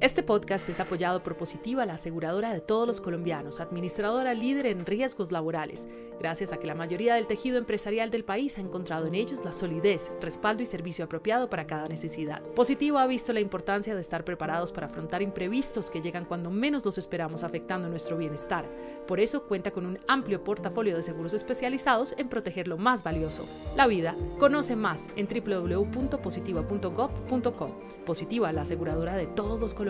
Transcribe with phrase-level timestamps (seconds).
[0.00, 4.86] Este podcast es apoyado por Positiva, la aseguradora de todos los colombianos, administradora líder en
[4.86, 5.88] riesgos laborales,
[6.18, 9.52] gracias a que la mayoría del tejido empresarial del país ha encontrado en ellos la
[9.52, 12.40] solidez, respaldo y servicio apropiado para cada necesidad.
[12.54, 16.86] Positiva ha visto la importancia de estar preparados para afrontar imprevistos que llegan cuando menos
[16.86, 18.66] los esperamos afectando nuestro bienestar.
[19.06, 23.44] Por eso cuenta con un amplio portafolio de seguros especializados en proteger lo más valioso,
[23.76, 24.16] la vida.
[24.38, 27.70] Conoce más en www.positiva.gov.co.
[28.06, 29.89] Positiva, la aseguradora de todos los colombianos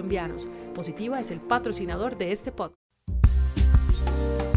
[0.75, 2.81] Positiva es el patrocinador de este podcast.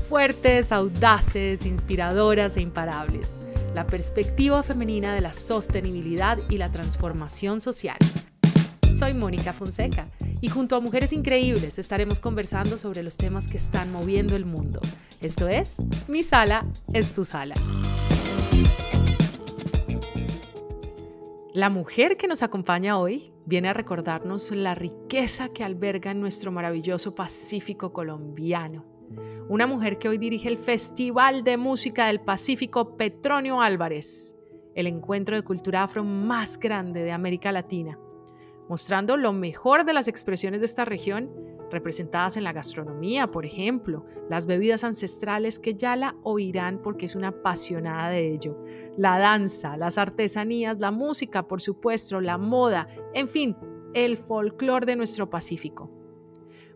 [0.08, 3.34] Fuertes, audaces, inspiradoras e imparables.
[3.74, 7.98] La perspectiva femenina de la sostenibilidad y la transformación social.
[8.98, 10.08] Soy Mónica Fonseca
[10.40, 14.80] y junto a mujeres increíbles estaremos conversando sobre los temas que están moviendo el mundo.
[15.20, 17.56] Esto es Mi Sala es tu Sala.
[21.54, 27.14] La mujer que nos acompaña hoy viene a recordarnos la riqueza que alberga nuestro maravilloso
[27.14, 28.84] Pacífico colombiano.
[29.50, 34.36] Una mujer que hoy dirige el Festival de Música del Pacífico Petronio Álvarez,
[34.74, 38.00] el encuentro de cultura afro más grande de América Latina,
[38.68, 41.30] mostrando lo mejor de las expresiones de esta región
[41.74, 47.16] representadas en la gastronomía, por ejemplo, las bebidas ancestrales que ya la oirán porque es
[47.16, 48.58] una apasionada de ello,
[48.96, 53.58] la danza, las artesanías, la música, por supuesto, la moda, en fin,
[53.94, 55.92] el folclore de nuestro Pacífico.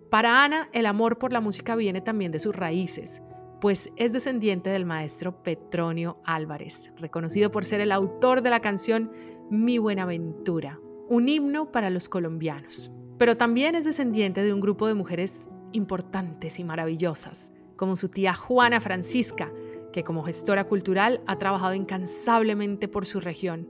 [0.10, 3.22] Para Ana, el amor por la música viene también de sus raíces,
[3.62, 9.12] pues es descendiente del maestro Petronio Álvarez, reconocido por ser el autor de la canción
[9.50, 14.94] Mi Buenaventura, un himno para los colombianos pero también es descendiente de un grupo de
[14.94, 19.52] mujeres importantes y maravillosas, como su tía Juana Francisca,
[19.92, 23.70] que como gestora cultural ha trabajado incansablemente por su región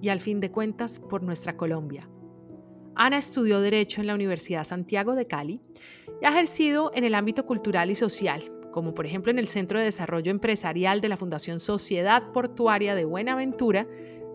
[0.00, 2.08] y al fin de cuentas por nuestra Colombia.
[2.94, 5.60] Ana estudió Derecho en la Universidad Santiago de Cali
[6.20, 9.78] y ha ejercido en el ámbito cultural y social, como por ejemplo en el Centro
[9.78, 13.86] de Desarrollo Empresarial de la Fundación Sociedad Portuaria de Buenaventura,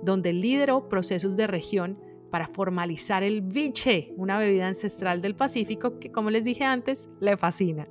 [0.04, 2.00] donde lideró procesos de región
[2.36, 7.38] para formalizar el biche, una bebida ancestral del Pacífico que, como les dije antes, le
[7.38, 7.88] fascina.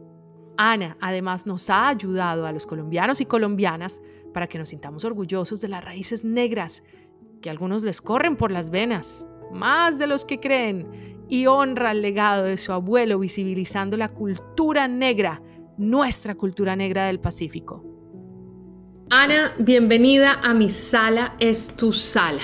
[0.59, 4.03] Ana además nos ha ayudado a los colombianos y colombianas
[4.34, 6.83] para que nos sintamos orgullosos de las raíces negras
[7.41, 12.03] que algunos les corren por las venas, más de los que creen, y honra el
[12.03, 15.41] legado de su abuelo visibilizando la cultura negra,
[15.78, 17.83] nuestra cultura negra del Pacífico.
[19.09, 22.43] Ana, bienvenida a mi sala, es tu sala.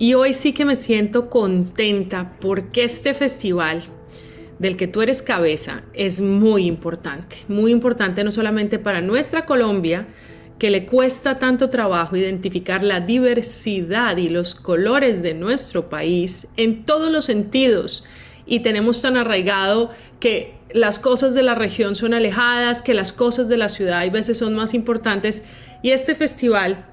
[0.00, 3.82] Y hoy sí que me siento contenta porque este festival
[4.58, 10.08] del que tú eres cabeza es muy importante, muy importante no solamente para nuestra Colombia,
[10.58, 16.86] que le cuesta tanto trabajo identificar la diversidad y los colores de nuestro país en
[16.86, 18.02] todos los sentidos.
[18.46, 23.50] Y tenemos tan arraigado que las cosas de la región son alejadas, que las cosas
[23.50, 25.44] de la ciudad a veces son más importantes.
[25.82, 26.86] Y este festival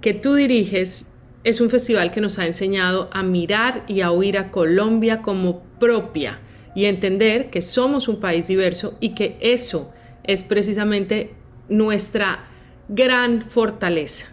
[0.00, 1.12] que tú diriges
[1.44, 5.62] es un festival que nos ha enseñado a mirar y a oír a Colombia como
[5.78, 6.40] propia
[6.74, 9.92] y entender que somos un país diverso y que eso
[10.24, 11.34] es precisamente
[11.68, 12.44] nuestra
[12.88, 14.28] gran fortaleza.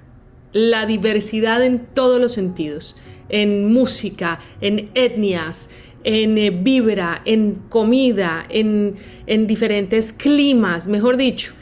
[0.52, 2.96] La diversidad en todos los sentidos,
[3.30, 5.70] en música, en etnias,
[6.04, 8.96] en eh, vibra, en comida, en,
[9.28, 11.54] en diferentes climas, mejor dicho.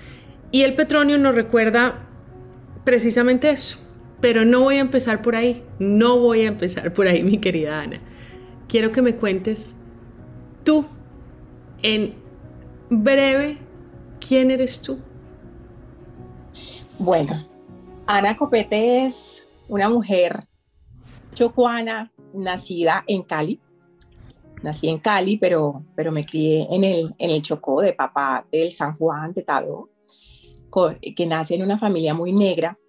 [0.51, 2.07] Y el petróleo nos recuerda
[2.83, 3.79] precisamente eso,
[4.23, 7.81] pero no voy a empezar por ahí, no voy a empezar por ahí, mi querida
[7.81, 7.99] Ana.
[8.69, 9.75] Quiero que me cuentes
[10.63, 10.85] tú,
[11.81, 12.15] en
[12.89, 13.57] breve,
[14.25, 14.97] quién eres tú.
[16.97, 17.33] Bueno,
[18.07, 20.47] Ana Copete es una mujer
[21.33, 23.59] chocuana, nacida en Cali.
[24.61, 28.71] Nací en Cali, pero, pero me crié en el, en el Chocó de papá del
[28.71, 29.89] San Juan de Tado,
[31.13, 32.79] que nace en una familia muy negra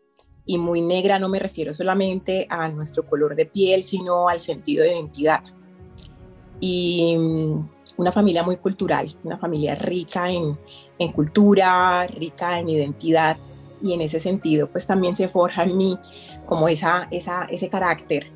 [0.47, 4.84] y muy negra no me refiero solamente a nuestro color de piel, sino al sentido
[4.84, 5.43] de identidad.
[6.60, 10.58] Y mm, una familia muy cultural, una familia rica en,
[10.99, 13.37] en cultura, rica en identidad,
[13.85, 15.99] y en ese sentido, pues también se forja en mí
[16.47, 18.26] como esa, esa, ese carácter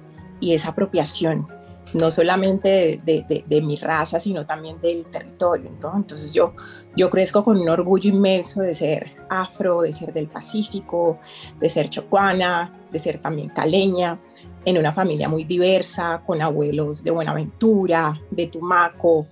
[0.40, 1.48] y esa apropiación
[1.94, 5.70] no solamente de, mi raza, sino también del territorio.
[5.70, 6.54] Entonces yo,
[6.96, 11.18] yo crezco con un orgullo inmenso de ser afro, de ser del Pacífico,
[11.58, 14.20] de ser chocuana, de ser también caleña,
[14.64, 19.26] en una familia muy diversa, con abuelos de Buenaventura, de Tumaco,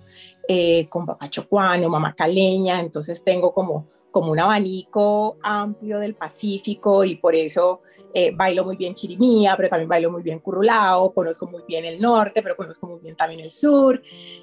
[0.48, 3.86] eh, con papá chocuano, mamá caleña, entonces tengo como
[4.16, 7.82] como un abanico amplio del Pacífico y por eso
[8.14, 12.00] eh, bailo muy bien chirimía, pero también bailo muy bien currulao, conozco muy bien el
[12.00, 14.00] norte, pero conozco muy bien también el sur.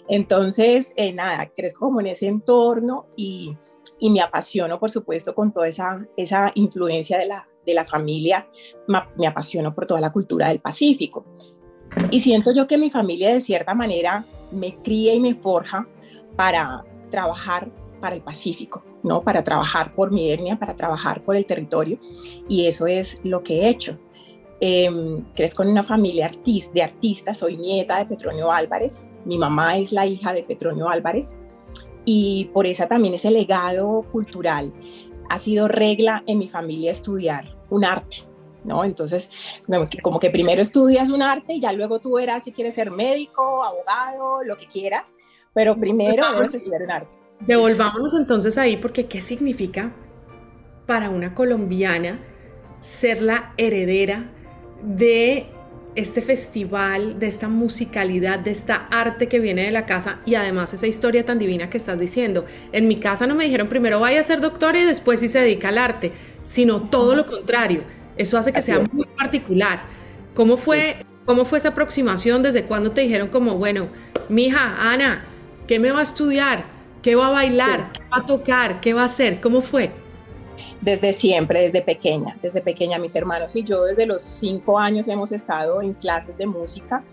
[0.08, 3.58] Entonces, eh, nada, crezco como en ese entorno y,
[3.98, 8.48] y, me apasiono, por supuesto, con toda esa, esa influencia de la, de la familia,
[9.18, 11.26] me apasiono por toda la cultura del Pacífico.
[12.12, 15.88] Y siento yo que mi familia de cierta manera me cría y me forja
[16.36, 17.72] para trabajar
[18.04, 19.22] para el Pacífico, ¿no?
[19.22, 21.98] Para trabajar por mi etnia, para trabajar por el territorio.
[22.50, 23.98] Y eso es lo que he hecho.
[24.60, 26.30] Eh, crezco en una familia
[26.74, 31.38] de artistas, soy nieta de Petronio Álvarez, mi mamá es la hija de Petronio Álvarez
[32.04, 34.74] y por esa también ese legado cultural
[35.30, 38.18] ha sido regla en mi familia estudiar un arte,
[38.66, 38.84] ¿no?
[38.84, 39.32] Entonces,
[40.02, 43.64] como que primero estudias un arte y ya luego tú verás si quieres ser médico,
[43.64, 45.16] abogado, lo que quieras,
[45.54, 47.23] pero primero debes estudiar un arte.
[47.46, 49.92] Devolvámonos entonces ahí porque ¿qué significa
[50.86, 52.20] para una colombiana
[52.82, 54.30] ser la heredera
[54.82, 55.48] de
[55.96, 60.74] este festival, de esta musicalidad, de esta arte que viene de la casa y además
[60.74, 62.46] esa historia tan divina que estás diciendo.
[62.72, 65.40] En mi casa no me dijeron primero vaya a ser doctor y después sí se
[65.40, 66.12] dedica al arte,
[66.44, 67.84] sino todo lo contrario.
[68.18, 69.84] Eso hace que sea muy particular.
[70.34, 72.42] ¿Cómo fue, ¿Cómo fue esa aproximación?
[72.42, 73.88] ¿Desde cuándo te dijeron como, bueno,
[74.30, 75.26] mija, Ana,
[75.68, 76.73] ¿qué me va a estudiar?
[77.04, 77.92] ¿Qué va a bailar?
[77.92, 78.80] ¿Qué va a tocar?
[78.80, 79.42] ¿Qué va a hacer?
[79.42, 79.92] ¿Cómo fue?
[80.80, 85.34] Desde siempre, desde pequeña, desde pequeña mis hermanos y yo desde los cinco años hemos
[85.34, 87.04] estado en clases de música,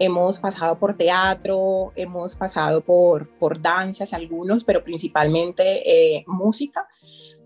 [0.00, 6.88] hemos pasado por teatro, hemos pasado por, por danzas algunos, pero principalmente eh, música.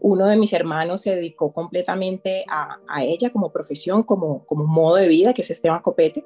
[0.01, 5.09] Uno de mis hermanos se dedicó completamente a, ella como profesión, como, como modo de
[5.09, 6.25] vida, que es Esteban Copete.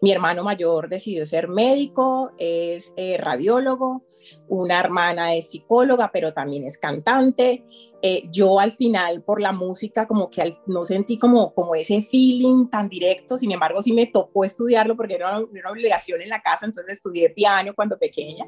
[0.00, 4.04] Mi hermano mayor decidió ser médico, es eh, radiólogo,
[4.48, 7.64] una hermana es psicóloga, pero también es cantante.
[8.04, 12.68] Eh, yo al final por la música como que no sentí como, como ese feeling
[12.68, 16.66] tan directo, sin embargo sí me tocó estudiarlo porque era una, obligación en la casa,
[16.66, 18.44] entonces estudié piano cuando pequeña,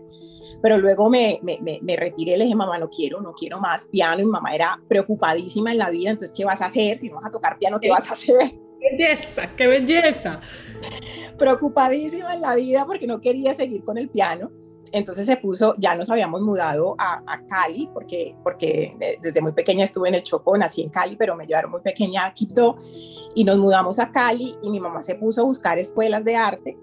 [0.61, 4.21] pero luego me, me, me, retiré, le dije, mamá, no quiero, no quiero más piano,
[4.21, 6.97] y mi mamá era preocupadísima en la vida, entonces, ¿qué vas a hacer?
[6.97, 8.51] Si no vas a tocar piano, ¿qué vas a hacer?
[8.81, 9.55] ¡Qué belleza!
[9.57, 10.41] ¡Qué belleza!
[11.39, 14.51] Preocupadísima en la vida porque no quería seguir con el piano
[14.95, 20.09] entonces se puso, ya nos habíamos mudado a, Cali, porque, porque desde muy pequeña estuve
[20.09, 22.77] en el Chocó, nací en Cali, pero me llevaron muy pequeña a Quito
[23.35, 26.79] y nos mudamos a Cali y mi mamá se puso a buscar escuelas de arte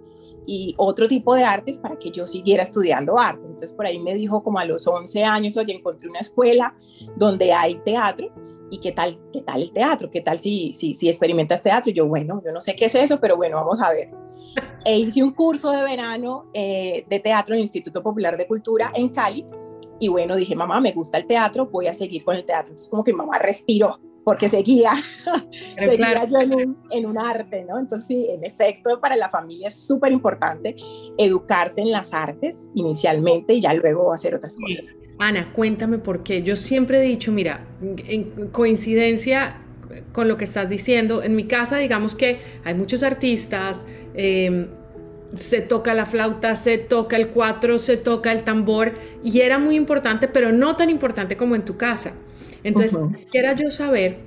[0.45, 3.45] y otro tipo de artes para que yo siguiera estudiando arte.
[3.45, 6.75] Entonces por ahí me dijo como a los 11 años, oye, encontré una escuela
[7.15, 8.29] donde hay teatro
[8.69, 11.91] y qué tal, qué tal el teatro, qué tal si, si, si experimentas teatro.
[11.91, 14.11] Y yo, bueno, yo no sé qué es eso, pero bueno, vamos a ver
[14.83, 18.91] e hice un curso de verano eh, de teatro en el Instituto Popular de Cultura
[18.95, 19.45] en Cali.
[19.99, 22.71] Y bueno, dije, mamá, me gusta el teatro, voy a seguir con el teatro.
[22.71, 24.93] Entonces, como que mamá respiró, porque seguía,
[25.77, 27.77] seguía yo en un, en un, arte, ¿no?
[27.77, 30.75] Entonces, sí, en efecto, para la familia es súper importante
[31.17, 34.95] educarse en las artes inicialmente y ya luego hacer otras cosas.
[35.19, 36.41] Ana, cuéntame por qué.
[36.41, 39.60] Yo siempre he dicho, mira, en coincidencia
[40.11, 41.23] con lo que estás diciendo.
[41.23, 44.67] En mi casa, digamos que hay muchos artistas, em,
[45.37, 48.93] se toca la flauta, se toca el cuatro, se toca el tambor,
[49.23, 52.13] y era muy importante, pero no tan importante como en tu casa.
[52.63, 52.97] Entonces,
[53.31, 54.17] quiera yo saber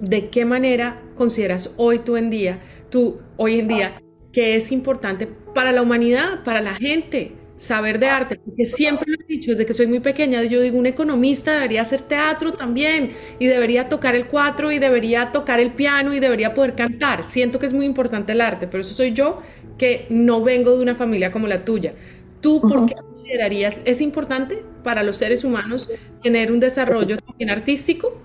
[0.00, 2.58] de qué manera consideras hoy tú en día,
[2.90, 7.32] tú hoy en día, que es importante para la humanidad, para la gente,
[7.62, 10.76] saber de arte, porque siempre lo he dicho, desde que soy muy pequeña, yo digo,
[10.76, 15.72] un economista debería hacer teatro también, y debería tocar el cuatro, y debería tocar el
[15.72, 17.22] piano, y debería poder cantar.
[17.22, 19.42] Siento que es muy importante el arte, pero eso soy yo,
[19.78, 21.94] que no vengo de una familia como la tuya.
[22.40, 25.88] ¿Tú por qué considerarías, es importante para los seres humanos
[26.20, 28.20] tener un desarrollo también artístico?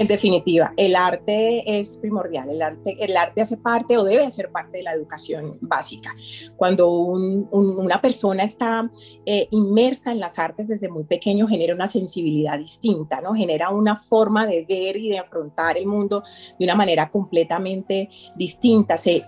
[0.00, 4.50] En definitiva, el arte es primordial, el arte, el arte hace parte o debe ser
[4.50, 6.16] parte de la educación básica.
[6.56, 8.90] Cuando una persona está
[9.26, 13.34] eh, inmersa en las artes desde muy pequeño, genera una sensibilidad distinta, ¿no?
[13.34, 16.22] genera una forma de ver y de afrontar el mundo
[16.58, 18.96] de una manera completamente distinta.
[18.96, 19.22] Se,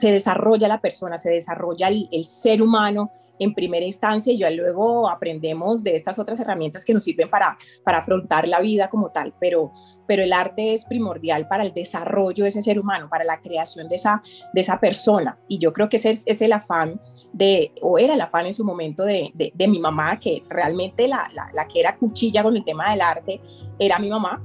[0.00, 5.82] desarrolla la persona, se desarrolla el ser humano en primera instancia y ya luego aprendemos
[5.82, 9.72] de estas otras herramientas que nos sirven para, para afrontar la vida como tal, pero,
[10.06, 13.88] pero el arte es primordial para el desarrollo de ese ser humano, para la creación
[13.88, 14.22] de esa,
[14.52, 15.38] de esa persona.
[15.48, 17.00] Y yo creo que ese es el afán
[17.32, 21.28] de, o era el afán en su momento de, de, mi mamá, que realmente la,
[21.32, 23.40] la, la que era cuchilla con el tema del arte
[23.78, 24.42] era mi mamá,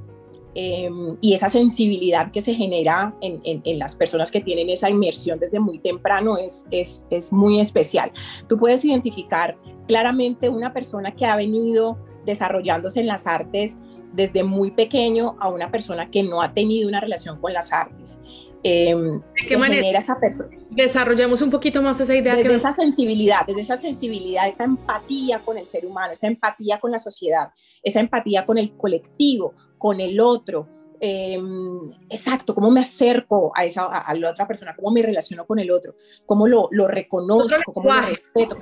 [0.61, 5.39] Em, y esa sensibilidad que se genera en, en, las personas que tienen esa inmersión
[5.39, 8.11] desde muy temprano es, es, es, muy especial.
[8.49, 13.77] Tú puedes identificar claramente una persona que ha venido desarrollándose en las artes
[14.11, 18.19] desde muy pequeño a una persona que no ha tenido una relación con las artes.
[18.61, 20.49] Eh, ¿De qué manera esa persona?
[20.71, 22.35] Desarrollemos un poquito más esa idea.
[22.35, 26.91] Desde esa sensibilidad, desde esa sensibilidad, esa empatía con el ser humano, esa empatía con
[26.91, 27.51] la sociedad,
[27.81, 30.67] esa empatía con el colectivo, con el otro.
[31.01, 35.57] Em, exacto, cómo me acerco a, esa, a, la otra persona, cómo me relaciono con
[35.57, 35.93] el otro,
[36.25, 38.57] cómo lo, lo reconozco, cómo lo respeto.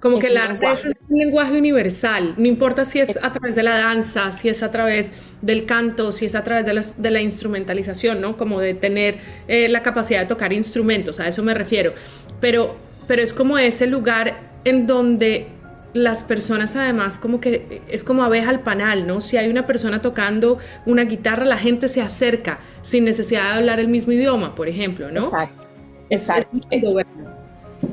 [0.00, 3.62] Como que el arte es un lenguaje universal, no importa si es a través de
[3.62, 6.64] la danza, si es a través del canto, si es a través
[6.96, 8.38] de la, instrumentalización, ¿no?
[8.38, 11.92] Como de tener eh, la capacidad de tocar instrumentos, a eso me refiero.
[12.40, 15.48] Pero, pero es como ese lugar en donde
[15.92, 19.20] las personas además como que es como abeja al panal, ¿no?
[19.20, 23.80] Si hay una persona tocando una guitarra, la gente se acerca sin necesidad de hablar
[23.80, 25.24] el mismo idioma, por ejemplo, ¿no?
[25.24, 25.64] Exacto,
[26.10, 26.60] exacto.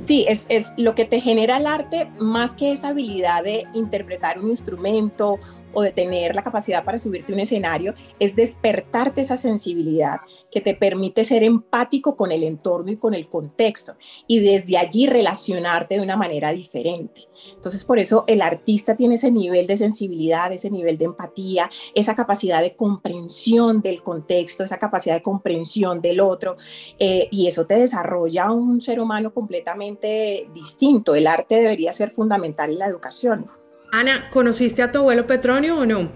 [0.05, 4.39] Sí, es, es, lo que te genera el arte, más que esa habilidad de interpretar
[4.39, 5.39] un instrumento
[5.77, 10.59] o de tener la capacidad para subirte a un escenario, es despertarte esa sensibilidad que
[10.59, 13.93] te permite ser empático con el entorno y con el contexto
[14.25, 17.27] y desde allí relacionarte de una manera diferente.
[17.53, 22.15] Entonces, por eso el artista tiene ese nivel de sensibilidad, ese nivel de empatía, esa
[22.15, 26.57] capacidad de comprensión del contexto, esa capacidad de comprensión del otro,
[26.97, 31.13] eh, y eso te desarrolla un ser humano completamente distinto.
[31.13, 33.56] El arte debería ser fundamental en la educación.
[33.91, 36.11] Ana, ¿conociste a tu abuelo Petronio o no?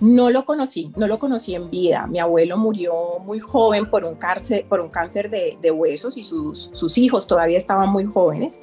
[0.00, 2.08] No lo conocí, no lo conocí en vida.
[2.08, 6.70] Mi abuelo murió muy joven por un cáncer, por un cáncer de, huesos y sus,
[6.72, 8.60] sus, hijos todavía estaban muy jóvenes.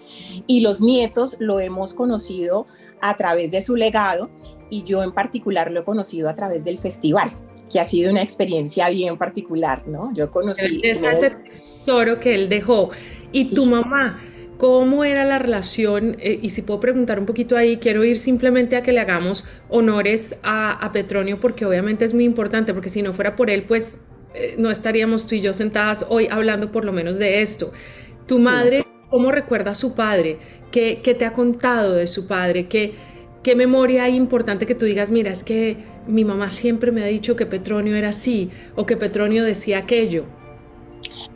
[0.48, 2.68] Y los nietos lo hemos conocido
[3.00, 4.30] a través de su legado
[4.70, 7.32] y yo en particular lo he conocido a través del festival,
[7.72, 10.14] que ha sido una experiencia bien particular, ¿no?
[10.14, 10.82] Yo conocí...
[10.84, 12.90] Ese tesoro que él dejó.
[13.32, 14.22] ¿Y tu mamá?
[14.60, 16.18] ¿Cómo era la relación?
[16.20, 19.46] Eh, y si puedo preguntar un poquito ahí, quiero ir simplemente a que le hagamos
[19.70, 24.02] honores a, Petronio, porque obviamente es muy importante, porque si no fuera por él, pues
[24.34, 27.72] eh, no estaríamos tú y yo sentadas hoy hablando por lo menos de esto.
[28.28, 30.40] Tu madre, ¿cómo recuerda a su padre?
[30.72, 32.68] ¿Qué, qué te ha contado de su padre?
[32.68, 32.96] ¿Qué,
[33.44, 37.08] ¿Qué memoria hay importante que tú digas, mira, es que mi mamá siempre me ha
[37.08, 40.26] dicho que Petronio era así o que Petronio decía aquello?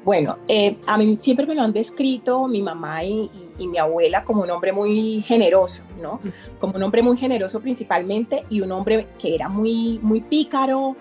[0.03, 4.41] Bueno, eh, a mí siempre me lo han descrito mi mamá y, mi abuela como
[4.41, 6.19] un hombre muy generoso, ¿no?
[6.59, 10.97] Como un hombre muy generoso principalmente y un hombre que era muy, muy pícaro,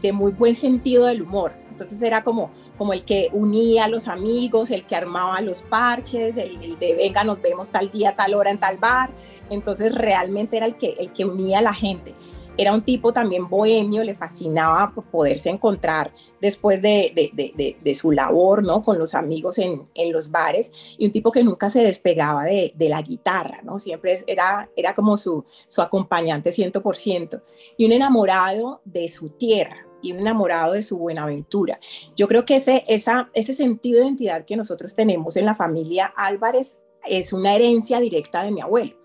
[0.00, 1.52] de muy buen sentido del humor.
[1.70, 6.38] Entonces era como, como el que unía a los amigos, el que armaba los parches,
[6.38, 9.10] el, el, de venga, nos vemos tal día, tal hora en tal bar.
[9.50, 12.14] Entonces realmente era el que, el que unía a la gente
[12.56, 18.82] era un tipo también bohemio, le fascinaba poderse encontrar después de, su labor, ¿no?
[18.82, 23.02] Con los amigos en, los bares, y un tipo que nunca se despegaba de, la
[23.02, 23.78] guitarra, ¿no?
[23.78, 27.42] Siempre era, era como su, su acompañante 100%,
[27.76, 31.78] y un enamorado de su tierra, y un enamorado de su buenaventura.
[32.14, 36.12] Yo creo que ese, esa, ese sentido de identidad que nosotros tenemos en la familia
[36.16, 38.96] Álvarez es una herencia directa de mi abuelo.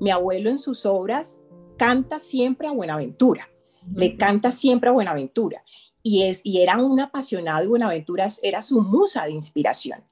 [0.00, 1.41] Mi abuelo en sus obras
[1.82, 3.48] canta siempre a Buenaventura,
[3.92, 5.64] le canta siempre a Buenaventura.
[6.00, 10.04] Y, es, y era un apasionado de Buenaventura, era su musa de inspiración.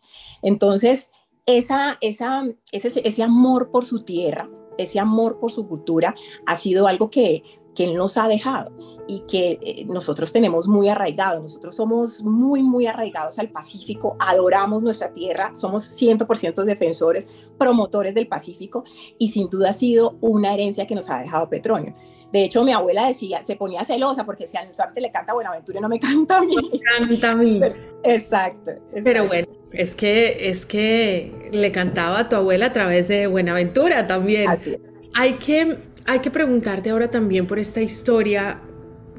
[0.43, 1.12] Entonces,
[1.47, 6.89] esa, esa, ese, ese amor por su tierra, ese amor por su cultura ha sido
[6.89, 7.45] algo que,
[7.81, 8.73] que Él nos ha dejado
[9.09, 11.41] y que eh, nosotros tenemos muy arraigado.
[11.41, 18.27] Nosotros somos muy, muy arraigados al Pacífico, adoramos nuestra tierra, somos 100% defensores, promotores del
[18.27, 18.85] Pacífico
[19.19, 21.95] y sin duda ha sido una herencia que nos ha dejado Petronio.
[22.31, 25.79] De hecho, mi abuela decía, se ponía celosa porque si al usarte le canta Buenaventura
[25.79, 26.57] y no me canta a mí.
[26.99, 27.61] canta a mí.
[28.05, 28.73] exacto,
[29.03, 34.07] Pero bueno, es que, es que le cantaba a tu abuela a través de Buenaventura
[34.07, 34.51] también.
[34.51, 34.81] Así es.
[35.15, 38.61] Hay que hay que preguntarte ahora también por esta historia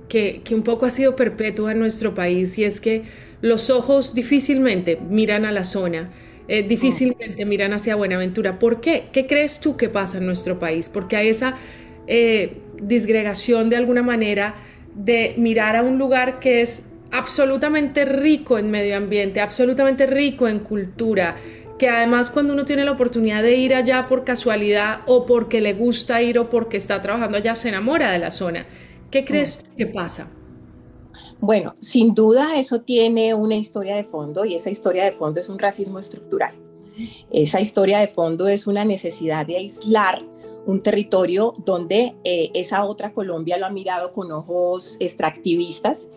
[0.07, 3.03] que, un poco ha sido perpetua en nuestro país y es que
[3.41, 6.11] los ojos difícilmente miran a la zona,
[6.47, 8.59] eh, difícilmente miran hacia Buenaventura.
[8.59, 9.05] ¿Por qué?
[9.13, 10.89] ¿Qué crees tú que pasa en nuestro país?
[10.89, 11.55] Porque hay esa
[12.07, 14.55] eh, disgregación de alguna manera
[14.93, 20.59] de mirar a un lugar que es absolutamente rico en medio ambiente, absolutamente rico en
[20.59, 21.37] cultura,
[21.81, 25.73] que además cuando uno tiene la oportunidad de ir allá por casualidad o porque le
[25.73, 28.67] gusta ir o porque está trabajando allá, se enamora de la zona.
[29.09, 29.77] ¿Qué crees mm.
[29.77, 30.29] que pasa?
[31.39, 35.49] Bueno, sin duda eso tiene una historia de fondo y esa historia de fondo es
[35.49, 36.53] un racismo estructural.
[37.31, 40.23] Esa historia de fondo es una necesidad de aislar
[40.67, 46.11] un territorio donde eh, esa otra Colombia lo ha mirado con ojos extractivistas,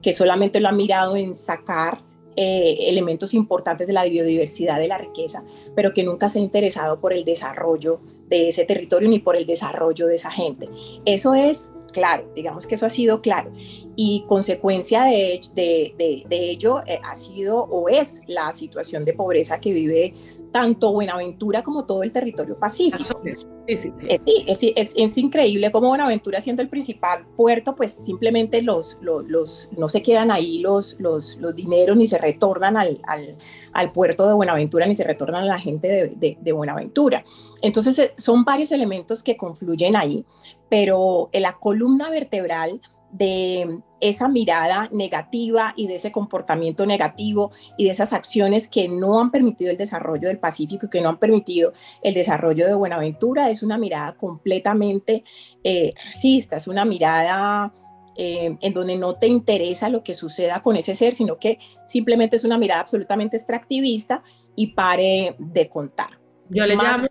[0.00, 2.06] que solamente lo ha mirado en sacar
[2.40, 5.42] eh, elementos importantes de la biodiversidad, de la riqueza,
[5.74, 9.44] pero que nunca se ha interesado por el desarrollo de ese territorio ni por el
[9.44, 10.68] desarrollo de esa gente.
[11.04, 13.50] Eso es claro, digamos que eso ha sido claro.
[13.96, 19.58] Y consecuencia de, de, de, ello eh, ha sido o es la situación de pobreza
[19.58, 20.14] que vive
[20.50, 23.20] tanto Buenaventura como todo el territorio pacífico.
[23.66, 24.06] Sí, sí, sí.
[24.46, 29.88] Es, es, es, increíble cómo Buenaventura, siendo el principal puerto, pues simplemente los, los, no
[29.88, 33.36] se quedan ahí los, los, los dineros ni se retornan al, al,
[33.72, 37.24] al, puerto de Buenaventura ni se retornan a la gente de, de, de Buenaventura.
[37.60, 40.24] Entonces, eh, son varios elementos que confluyen ahí,
[40.70, 47.86] pero en la columna vertebral de esa mirada negativa y de ese comportamiento negativo y
[47.86, 51.18] de esas acciones que no han permitido el desarrollo del Pacífico y que no han
[51.18, 51.72] permitido
[52.02, 55.24] el desarrollo de Buenaventura, es una mirada completamente
[55.64, 57.72] eh, racista, es una mirada
[58.16, 62.36] eh, en donde no te interesa lo que suceda con ese ser, sino que simplemente
[62.36, 64.22] es una mirada absolutamente extractivista
[64.54, 66.18] y pare de contar.
[66.50, 67.06] Yo le, llamo,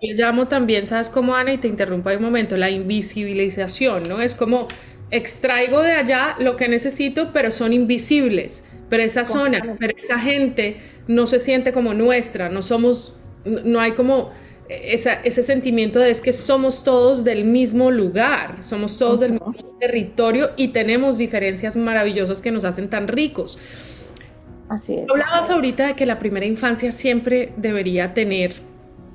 [0.00, 1.52] llamo también, ¿sabes cómo, Ana?
[1.52, 4.20] Y te interrumpo ahí un momento, la invisibilización, ¿no?
[4.20, 4.66] Es como
[5.12, 8.64] extraigo de allá lo que necesito, pero son invisibles.
[8.88, 10.76] Pero esa zona, pero esa gente
[11.06, 14.32] no se siente como nuestra, no somos, no hay como
[14.68, 20.50] ese sentimiento de es que somos todos del mismo lugar, somos todos del mismo territorio
[20.56, 23.58] y tenemos diferencias maravillosas que nos hacen tan ricos.
[24.68, 25.06] Así es.
[25.10, 28.54] Hablabas ahorita de que la primera infancia siempre debería tener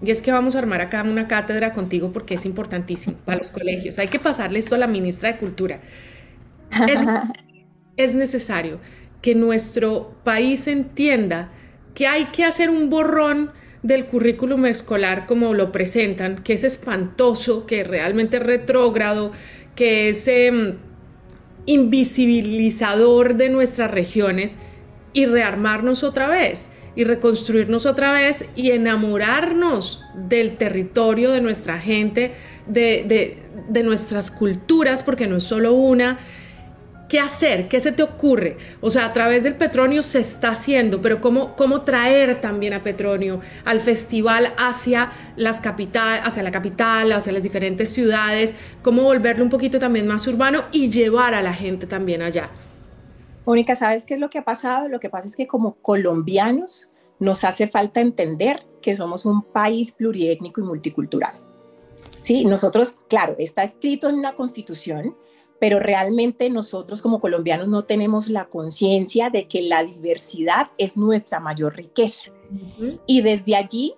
[0.02, 3.52] y es que vamos a armar acá una cátedra contigo porque es importantísimo para los
[3.52, 3.98] colegios.
[4.00, 5.80] Hay que pasarle esto a la ministra de Cultura.
[7.96, 8.80] Es, necesario
[9.22, 11.50] que nuestro país entienda
[11.96, 13.52] que hay que hacer un borrón
[13.82, 19.32] del currículum escolar como lo presentan, que es espantoso, que realmente es retrógrado,
[19.76, 20.76] que es em,
[21.66, 24.60] invisibilizador de nuestras regiones
[25.18, 32.34] y rearmarnos otra vez y reconstruirnos otra vez y enamorarnos del territorio, de nuestra gente,
[32.68, 33.42] de,
[33.84, 36.20] nuestras culturas, porque no es solo una.
[37.10, 37.68] ¿Qué hacer?
[37.68, 38.58] ¿Qué se te ocurre?
[38.80, 42.84] O sea, a través del Petronio se está haciendo, pero ¿cómo, cómo traer también a
[42.84, 48.54] Petronio al festival hacia, las capital, hacia la capital, hacia las diferentes ciudades?
[48.84, 52.52] ¿Cómo volverlo un poquito también más urbano y llevar a la gente también allá?
[53.48, 54.90] Mónica, ¿sabes qué es lo que ha pasado?
[54.90, 59.94] Lo que pasa es que como colombianos nos hace falta entender que somos un país
[59.94, 61.40] pluriétnico y multicultural.
[62.20, 65.16] Sí, nosotros, claro, está escrito en una constitución,
[65.62, 71.40] pero realmente nosotros como colombianos no tenemos la conciencia de que la diversidad es nuestra
[71.40, 72.32] mayor riqueza.
[73.06, 73.96] Y desde allí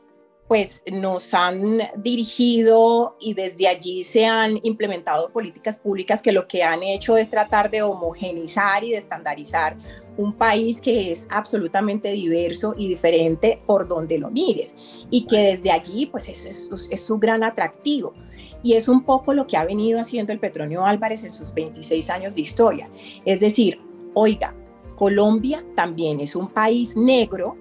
[0.50, 6.64] pues nos han dirigido y desde allí se han implementado políticas públicas que lo que
[6.64, 9.78] han hecho es tratar de homogenizar y de estandarizar
[10.18, 14.76] un país que es absolutamente diverso y diferente por donde lo mires
[15.12, 18.16] y que desde allí pues eso es, es su gran atractivo.
[18.64, 22.10] Y es un poco lo que ha venido haciendo el Petronio Álvarez en sus 26
[22.10, 22.90] años de historia.
[23.24, 23.80] Es decir,
[24.16, 24.56] oiga,
[24.96, 27.56] Colombia también es un país negro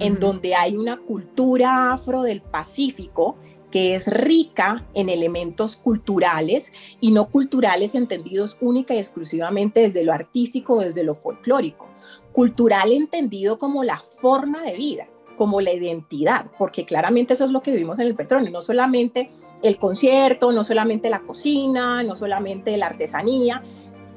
[0.00, 3.36] en donde hay una cultura afro del Pacífico
[3.70, 10.12] que es rica en elementos culturales y no culturales entendidos única y exclusivamente desde lo
[10.12, 11.86] artístico, desde lo folclórico.
[12.32, 17.62] Cultural entendido como la forma de vida, como la identidad, porque claramente eso es lo
[17.62, 19.30] que vivimos en el petróleo, no solamente
[19.62, 23.62] el concierto, no solamente la cocina, no solamente la artesanía,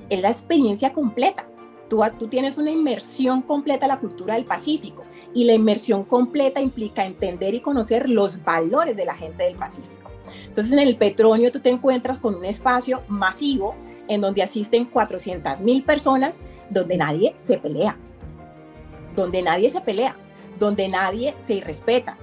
[0.10, 1.48] es la experiencia completa.
[1.89, 6.62] Tú, tú tienes una inmersión completa en la cultura del Pacífico y la inmersión completa
[6.62, 10.12] implica entender y conocer los valores de la gente del Pacífico.
[10.48, 13.76] Entonces en el Petronio tú te encuentras con un espacio masivo
[14.08, 17.98] en donde asisten 400 mil personas, donde nadie se pelea,
[19.15, 20.15] donde nadie se pelea,
[20.60, 22.17] donde nadie se irrespeta,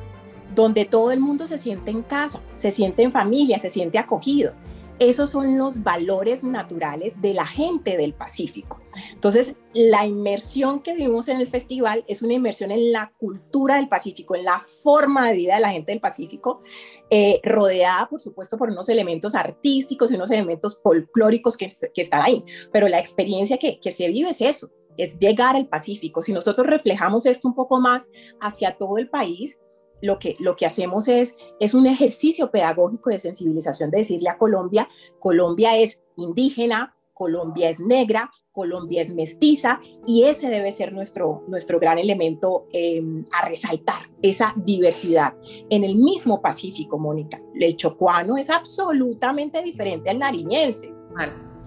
[0.55, 4.53] donde todo el mundo se siente en casa, se siente en familia, se siente acogido.
[5.01, 8.83] Esos son los valores naturales de la gente del Pacífico.
[9.15, 13.89] Entonces, la inmersión que vivimos en el festival es una inmersión en la cultura del
[13.89, 16.61] Pacífico, en la forma de vida de la gente del Pacífico,
[17.09, 22.45] eh, rodeada, por supuesto, por unos elementos artísticos y unos elementos folclóricos que, están ahí.
[22.71, 26.21] Pero la experiencia que, que se vive es eso, es llegar al Pacífico.
[26.21, 29.59] Si nosotros reflejamos esto un poco más hacia todo el país,
[30.03, 34.39] lo que, lo que hacemos es, es un ejercicio pedagógico de sensibilización, de decirle a
[34.39, 41.45] Colombia, Colombia es indígena, Colombia es negra, Colombia es mestiza y ese debe ser nuestro,
[41.47, 45.35] nuestro gran elemento em, a resaltar, esa diversidad.
[45.69, 50.93] En el mismo Pacífico, Mónica, el chocuano es absolutamente diferente al nariñense.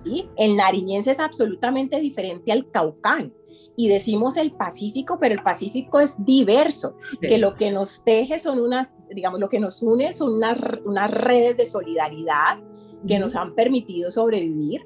[0.03, 0.27] ¿sí?
[0.35, 3.33] El nariñense es absolutamente diferente al caucán
[3.75, 8.59] y decimos el Pacífico, pero el Pacífico es diverso, que lo que nos teje son
[8.59, 12.59] unas, digamos, lo que nos une son unas, unas redes de solidaridad
[13.07, 14.81] que nos han permitido sobrevivir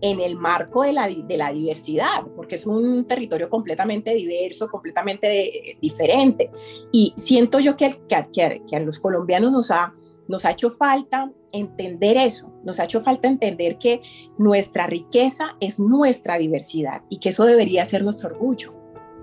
[0.00, 5.78] en el marco de la, de la diversidad, porque es un territorio completamente diverso, completamente
[5.80, 6.50] diferente.
[6.90, 9.94] Y siento yo que, que, que a los colombianos nos ha
[10.32, 14.00] nos ha hecho falta entender eso, nos ha hecho falta entender que
[14.38, 18.74] nuestra riqueza es nuestra diversidad y que eso debería ser nuestro orgullo.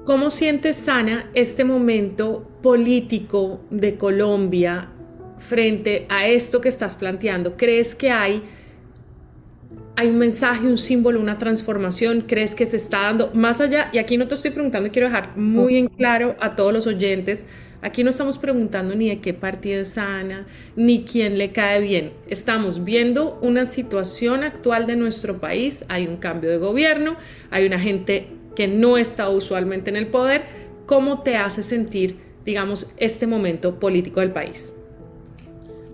[0.05, 4.91] ¿Cómo sientes, Sana, este momento político de Colombia
[5.39, 7.57] frente a esto que estás planteando?
[7.57, 8.43] ¿Crees que hay,
[9.95, 12.25] hay un mensaje, un símbolo, una transformación?
[12.27, 13.89] ¿Crees que se está dando más allá?
[13.93, 17.47] Y aquí no te estoy preguntando, quiero dejar muy en claro a todos los oyentes,
[17.81, 22.11] Aquí no estamos preguntando ni de qué partido es Ana, ni quién le cae bien.
[22.27, 25.85] Estamos viendo una situación actual de nuestro país.
[25.87, 27.15] Hay un cambio de gobierno,
[27.51, 30.43] hay una gente que no está usualmente en el poder.
[30.85, 34.73] ¿Cómo te hace sentir, digamos, este momento político del país?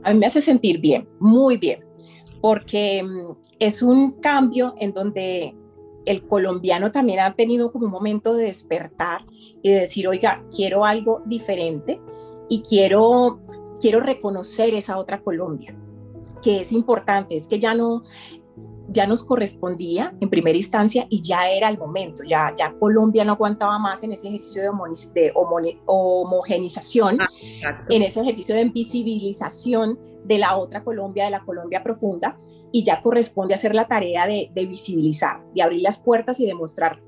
[0.01, 1.81] A mí me hace sentir bien, muy bien,
[2.41, 5.55] porque mm, es un cambio en donde
[6.07, 9.25] el colombiano también ha tenido como un momento de despertar
[9.65, 11.99] y de decir, oiga, quiero algo diferente
[12.49, 13.39] y quiero,
[13.81, 15.75] quiero reconocer esa otra Colombia,
[16.43, 18.03] que es importante, es que ya no,
[18.89, 23.31] ya nos correspondía en primera instancia y ya era el momento, ya, ya Colombia no
[23.31, 24.69] aguantaba más en ese ejercicio de,
[25.19, 31.81] de homogenización, ah, en ese ejercicio de invisibilización de la otra Colombia, de la Colombia
[31.81, 32.37] profunda,
[32.71, 37.01] y ya corresponde hacer la tarea de, visibilizar, de abrir las puertas y demostrar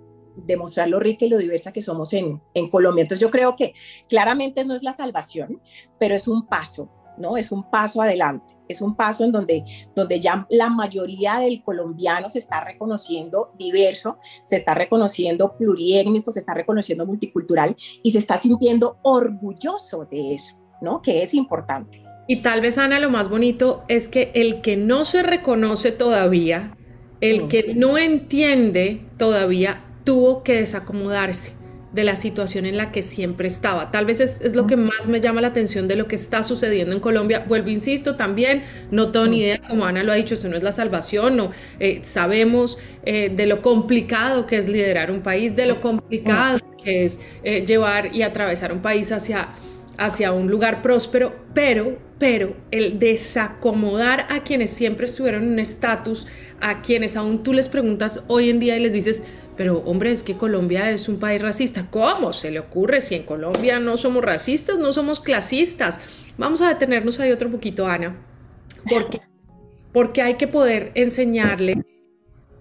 [0.46, 3.04] demostrar lo rica y lo diversa que somos en, en Colombia.
[3.04, 3.74] Entonces yo creo que
[4.08, 5.62] claramente no es la salvación,
[6.00, 7.38] pero es un paso, ¿no?
[7.38, 9.64] Es un paso adelante, es un paso en donde,
[9.96, 16.40] donde ya la mayoría del colombiano se está reconociendo diverso, se está reconociendo pluriétnico, se
[16.40, 21.02] está reconociendo multicultural y se está sintiendo orgulloso de eso, ¿no?
[21.02, 22.04] Que es importante.
[22.28, 26.76] Y tal vez, Ana, lo más bonito es que el que no se reconoce todavía,
[27.22, 31.52] el que no entiende todavía, tuvo que desacomodarse
[31.92, 33.92] de la situación en la que siempre estaba.
[33.92, 36.96] Tal vez es, lo que más me llama la atención de lo que está sucediendo
[36.96, 37.44] en Colombia.
[37.46, 40.64] Vuelvo, insisto, también no tengo ni idea, como Ana lo ha dicho, esto no es
[40.64, 45.66] la salvación, no, eh, sabemos eh, de lo complicado que es liderar un país, de
[45.66, 49.50] lo complicado que es eh, llevar y atravesar un país hacia
[49.98, 56.28] hacia un lugar próspero, pero, pero el desacomodar a quienes siempre estuvieron en un estatus,
[56.62, 59.24] a quienes aún tú les preguntas hoy en día y les dices,
[59.58, 61.88] pero hombre, es que Colombia es un país racista.
[61.90, 66.00] ¿Cómo se le ocurre si en Colombia no somos racistas, no somos clasistas?
[66.38, 68.16] Vamos a detenernos ahí otro poquito, Ana,
[68.90, 69.20] porque,
[69.92, 71.82] porque hay que poder enseñarle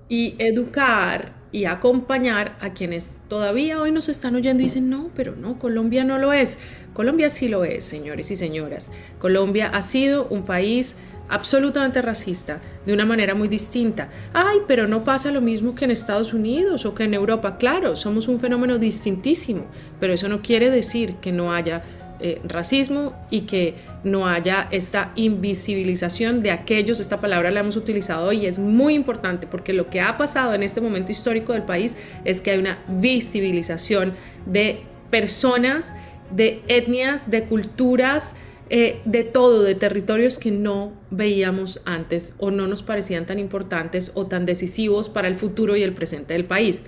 [0.08, 5.36] y educar y acompañar a quienes todavía hoy nos están oyendo y dicen, no, pero
[5.36, 6.58] no, Colombia no lo es.
[6.92, 8.90] Colombia sí lo es, señores y señoras.
[9.18, 10.96] Colombia ha sido un país
[11.28, 14.10] absolutamente racista, de una manera muy distinta.
[14.32, 17.56] Ay, pero no pasa lo mismo que en Estados Unidos o que en Europa.
[17.58, 19.66] Claro, somos un fenómeno distintísimo,
[20.00, 21.82] pero eso no quiere decir que no haya
[22.18, 28.32] eh, racismo y que no haya esta invisibilización de aquellos, esta palabra la hemos utilizado
[28.32, 31.94] y es muy importante porque lo que ha pasado en este momento histórico del país
[32.24, 34.14] es que hay una visibilización
[34.46, 35.94] de personas,
[36.30, 38.34] de etnias, de culturas,
[38.68, 44.10] eh, de todo, de territorios que no veíamos antes o no nos parecían tan importantes
[44.14, 46.84] o tan decisivos para el futuro y el presente del país.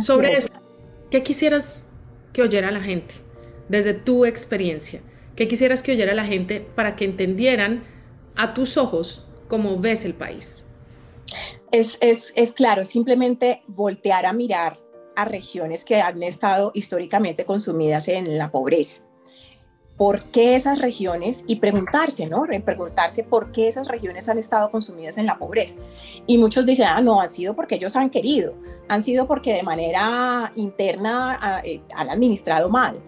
[0.00, 0.60] Sobre eso,
[1.10, 1.88] ¿qué quisieras
[2.32, 3.26] que oyera la gente?
[3.68, 5.00] desde tu experiencia?
[5.34, 7.84] ¿Qué quisieras que oyera la gente para que entendieran
[8.36, 10.66] a tus ojos cómo ves el país?
[11.72, 14.78] Es, es, es claro, simplemente voltear a mirar
[15.14, 19.02] a regiones que han estado históricamente consumidas en la pobreza.
[19.96, 21.44] ¿Por qué esas regiones?
[21.46, 22.44] Y preguntarse, ¿no?
[22.64, 25.78] Preguntarse por qué esas regiones han estado consumidas en la pobreza.
[26.26, 28.54] Y muchos dicen, ah, no, han sido porque ellos han querido,
[28.88, 33.00] han sido porque de manera interna ah, eh, han administrado mal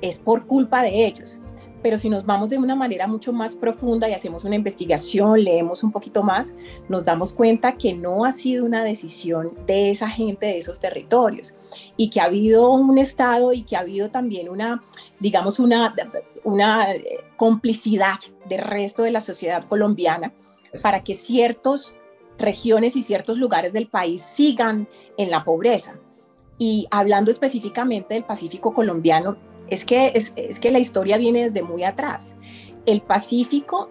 [0.00, 1.38] es por culpa de ellos.
[1.82, 5.82] Pero si nos vamos de una manera mucho más profunda y hacemos una investigación, leemos
[5.82, 6.54] un poquito más,
[6.88, 11.54] nos damos cuenta que no ha sido una decisión de esa gente de esos territorios
[11.96, 14.82] y que ha habido un Estado y que ha habido también una,
[15.18, 15.94] digamos, una,
[16.44, 17.02] una eh,
[17.36, 20.34] complicidad del resto de la sociedad colombiana
[20.82, 21.94] para que ciertas
[22.38, 25.98] regiones y ciertos lugares del país sigan en la pobreza.
[26.58, 29.38] Y hablando específicamente del Pacífico colombiano,
[29.70, 32.36] es que, es, que la historia viene desde muy atrás.
[32.86, 33.88] El Pacífico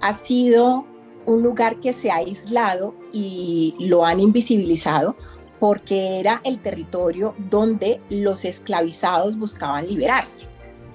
[0.00, 0.86] ha sido
[1.26, 5.16] un lugar que se ha aislado y lo han invisibilizado
[5.60, 10.48] porque era el territorio donde los esclavizados buscaban liberarse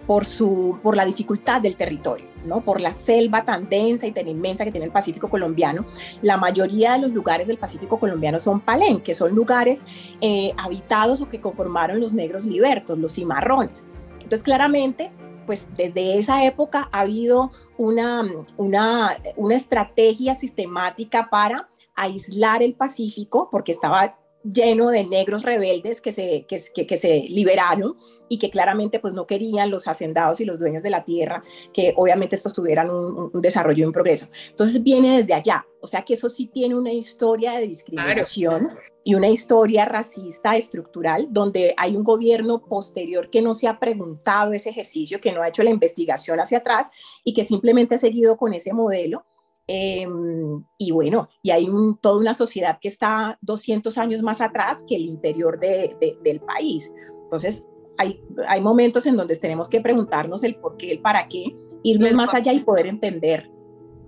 [0.06, 2.62] por, su, por la dificultad del territorio, ¿no?
[2.62, 5.86] por la selva tan densa y tan inmensa que tiene el Pacífico colombiano.
[6.22, 9.84] La mayoría de los lugares del Pacífico colombiano son palén, que son lugares
[10.22, 13.86] eh, habitados o que conformaron los negros libertos, los cimarrones.
[14.28, 15.10] Entonces, claramente,
[15.46, 23.48] pues desde esa época ha habido una, una, una estrategia sistemática para aislar el Pacífico,
[23.50, 24.20] porque estaba
[24.54, 27.94] lleno de negros rebeldes que se, que, que, se liberaron
[28.30, 31.94] y que claramente pues no querían los hacendados y los dueños de la tierra que
[31.98, 34.28] obviamente estos tuvieran un, desarrollo en progreso.
[34.50, 38.70] Entonces viene desde allá, o sea que eso sí tiene una historia de discriminación
[39.04, 44.54] y una historia racista estructural donde hay un gobierno posterior que no se ha preguntado
[44.54, 46.88] ese ejercicio, que no ha hecho la investigación hacia atrás
[47.24, 49.26] y que simplemente ha seguido con ese modelo
[49.68, 51.68] Em, y bueno, y hay
[52.00, 56.92] toda una sociedad que está 200 años más atrás que el interior del país.
[57.24, 57.66] Entonces,
[57.98, 61.54] hay, hay momentos en donde tenemos que preguntarnos el por qué, el para qué,
[61.84, 63.50] irnos más allá y poder entender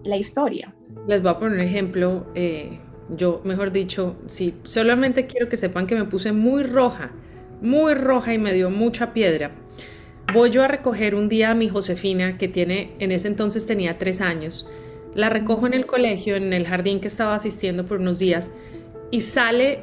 [0.05, 0.73] la historia.
[1.07, 2.27] Les voy a poner un ejemplo.
[2.35, 7.11] Eh, yo, mejor dicho, sí, solamente quiero que sepan que me puse muy roja,
[7.61, 9.51] muy roja y me dio mucha piedra.
[10.31, 13.97] Voy yo a recoger un día a mi Josefina, que tiene, en ese entonces tenía
[13.97, 14.67] tres años,
[15.19, 18.51] la recojo en el colegio, en el jardín que estaba asistiendo por unos días,
[19.11, 19.81] y sale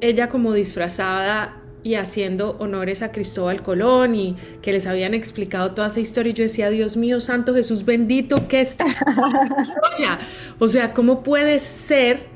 [0.00, 5.88] ella como disfrazada y haciendo honores a Cristóbal Colón y que les habían explicado toda
[5.88, 8.84] esa historia y yo decía, Dios mío, Santo Jesús bendito, ¿qué está?
[10.58, 12.26] o sea, ¿cómo puede ser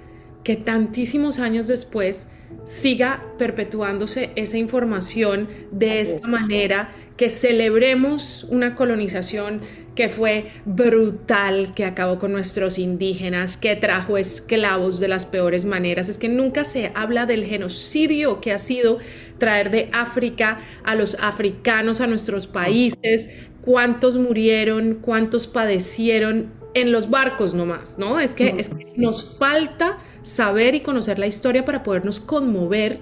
[0.42, 2.26] que tantísimos años después
[2.64, 9.60] siga perpetuándose esa información de esta manera, que celebremos una colonización
[9.94, 16.08] que fue brutal, que acabó con nuestros indígenas, que trajo esclavos de las peores maneras.
[16.08, 18.98] Es que nunca se habla del genocidio que ha sido
[19.38, 23.28] traer de África a los africanos a nuestros países,
[23.60, 28.18] cuántos murieron, cuántos padecieron en los barcos nomás, ¿no?
[28.18, 32.98] Es que, es que nos falta saber y conocer la historia para podernos conmover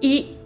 [0.00, 0.36] y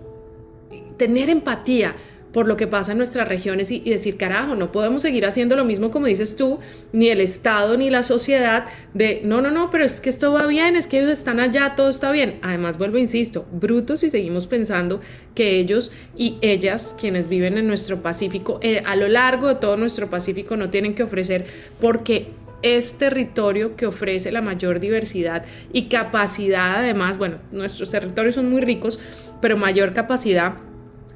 [0.96, 1.94] tener empatía
[2.32, 5.64] por lo que pasa en nuestras regiones y, decir, carajo, no podemos seguir haciendo lo
[5.64, 6.60] mismo como dices tú,
[6.92, 10.46] ni el Estado ni la sociedad, de no, no, no, pero es que esto va
[10.46, 12.38] bien, es que ellos están allá, todo está bien.
[12.42, 15.00] Además, vuelvo, insisto, brutos y seguimos pensando
[15.34, 19.76] que ellos y ellas, quienes viven en nuestro Pacífico, eh, a lo largo de todo
[19.76, 21.46] nuestro Pacífico, no tienen que ofrecer
[21.80, 22.28] porque
[22.62, 28.60] es territorio que ofrece la mayor diversidad y capacidad, además, bueno, nuestros territorios son muy
[28.60, 28.98] ricos,
[29.40, 30.54] pero mayor capacidad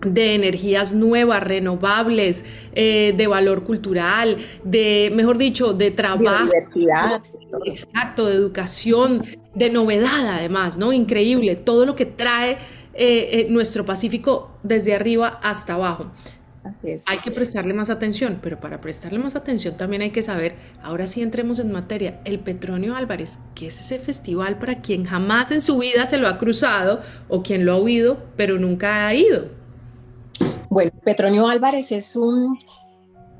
[0.05, 6.45] de energías nuevas, renovables, eh, de valor cultural, de, mejor dicho, de trabajo.
[6.45, 7.23] Diversidad.
[7.65, 10.93] Exacto, de educación, de novedad además, ¿no?
[10.93, 12.57] Increíble, todo lo que trae eh,
[12.97, 16.11] eh, nuestro Pacífico desde arriba hasta abajo.
[17.07, 21.07] Hay que prestarle más atención, pero para prestarle más atención también hay que saber, ahora
[21.07, 25.61] sí entremos en materia, el Petronio Álvarez, ¿qué es ese festival para quien jamás en
[25.61, 29.49] su vida se lo ha cruzado o quien lo ha oído, pero nunca ha ido?
[30.71, 32.57] Bueno, Petronio Álvarez es un,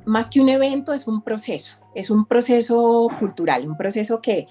[0.05, 4.47] más que un evento, es un proceso, es un proceso cultural, un proceso que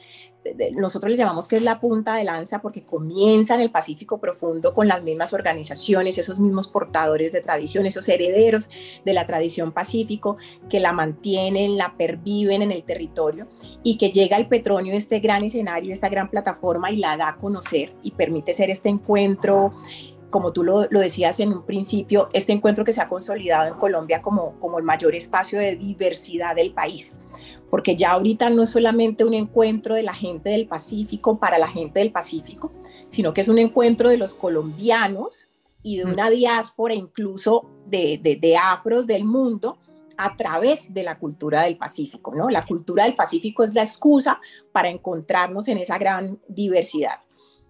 [0.74, 4.74] nosotros le llamamos que es la punta de lanza porque comienza en el Pacífico profundo
[4.74, 8.68] con las mismas organizaciones, esos mismos portadores de tradición, esos herederos
[9.04, 10.36] de la tradición pacífico
[10.68, 13.48] que la mantienen, la perviven en el territorio
[13.82, 17.36] y que llega el petróleo, este gran escenario, esta gran plataforma y la da a
[17.36, 19.72] conocer y permite ser este encuentro
[20.34, 24.20] como tú lo, decías en un principio, este encuentro que se ha consolidado en Colombia
[24.20, 27.16] como, como el mayor espacio de diversidad del país
[27.70, 31.68] porque ya ahorita no es solamente un encuentro de la gente del Pacífico para la
[31.68, 32.72] gente del Pacífico,
[33.08, 35.46] sino que es un encuentro de los colombianos
[35.82, 39.76] y de una diáspora incluso de, de, afros del mundo
[40.16, 42.48] a través de la cultura del Pacífico, ¿no?
[42.48, 44.40] La cultura del Pacífico es la excusa
[44.72, 47.20] para encontrarnos en esa gran diversidad.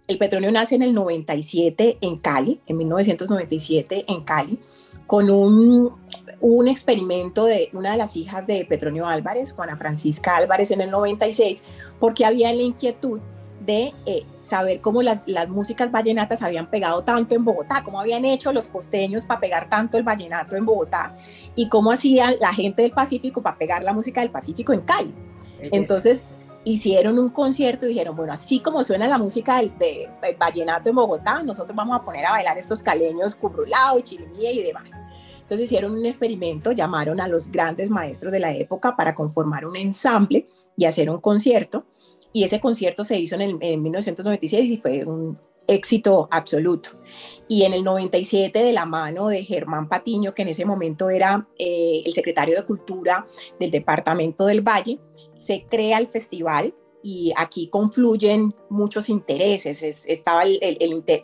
[0.07, 4.59] El petróleo nace en el 97 en Cali, en 1997 en Cali,
[5.07, 5.93] con un,
[6.41, 10.91] un experimento de una de las hijas de Petronio Álvarez, Juana Francisca Álvarez, en el
[10.91, 11.65] 96,
[11.99, 13.21] porque había la inquietud
[13.65, 18.27] de eh, saber cómo las, las, músicas vallenatas habían pegado tanto en Bogotá, cómo habían
[18.27, 21.17] hecho los costeños para pegar tanto el vallenato en Bogotá
[21.55, 25.15] y cómo hacía la gente del Pacífico para pegar la música del Pacífico en Cali.
[25.61, 26.27] Entonces
[26.65, 29.71] hicieron un concierto y dijeron, bueno, así como suena la música de,
[30.21, 34.63] de, vallenato en Bogotá, nosotros vamos a poner a bailar estos caleños, cubrulao, chirimía y
[34.63, 34.91] demás.
[35.43, 39.77] Entonces hicieron un experimento, llamaron a los grandes maestros de la época para conformar un
[39.77, 41.85] ensamble y hacer un concierto.
[42.35, 46.91] Y ese concierto se hizo en, el, en 1996 y fue un éxito absoluto.
[47.49, 51.47] Y en el 97, de la mano de Germán Patiño, que en ese momento era
[51.59, 53.27] eh, el secretario de Cultura
[53.61, 54.99] del Departamento del Valle,
[55.37, 60.07] se crea el festival y aquí confluyen muchos intereses.
[60.07, 60.49] Estaban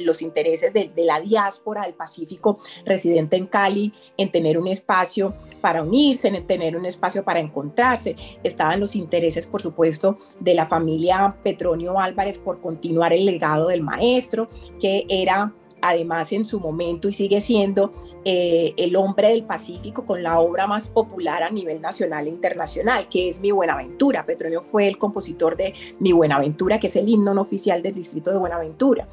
[0.00, 5.82] los intereses de, la diáspora del Pacífico residente en Cali en tener un espacio para
[5.82, 8.14] unirse, en tener un espacio para encontrarse.
[8.44, 13.80] Estaban los intereses, por supuesto, de la familia Petronio Álvarez por continuar el legado del
[13.80, 17.92] maestro, que era además en su momento y sigue siendo
[18.24, 23.08] eh, el hombre del Pacífico con la obra más popular a nivel nacional e internacional,
[23.08, 24.26] que es Mi Buenaventura.
[24.26, 28.30] Petronio fue el compositor de Mi Buenaventura, que es el himno no oficial del distrito
[28.30, 29.08] de Buenaventura.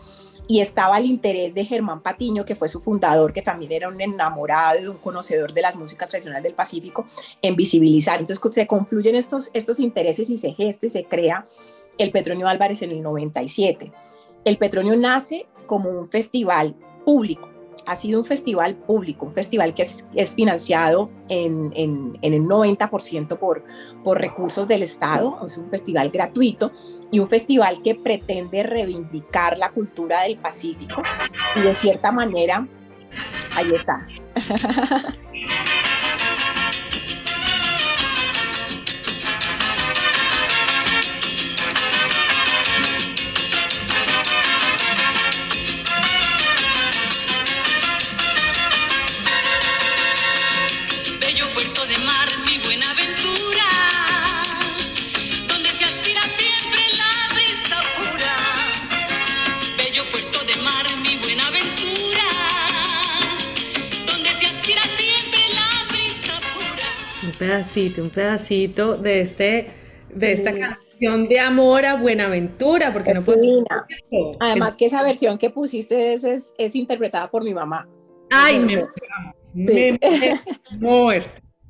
[0.49, 3.99] Y estaba el interés de Germán Patiño, que fue su fundador, que también era un
[3.99, 7.05] enamorado y un conocedor de las músicas tradicionales del Pacífico,
[7.41, 8.19] en visibilizar.
[8.19, 11.45] Entonces se confluyen estos, estos intereses y se gesta se crea
[11.97, 13.91] el Petronio Álvarez en el 97.
[14.45, 16.75] El Petronio nace como un festival
[17.05, 17.51] público.
[17.85, 21.71] Ha sido un festival público, un festival que es, financiado en,
[22.21, 23.63] el 90% por,
[24.03, 26.71] por recursos del Estado, es un festival gratuito
[27.11, 31.01] y un festival que pretende reivindicar la cultura del Pacífico
[31.55, 32.67] y de cierta manera,
[33.55, 34.05] ahí está.
[67.37, 69.67] pedacito, un pedacito de, este,
[70.13, 73.63] de esta canción de amor a Buenaventura, porque no puedo...
[74.39, 76.23] Además que esa versión que pusiste es,
[76.57, 77.87] es, interpretada por mi mamá.
[78.31, 78.87] Ay, me,
[79.53, 79.99] me,
[80.79, 81.23] me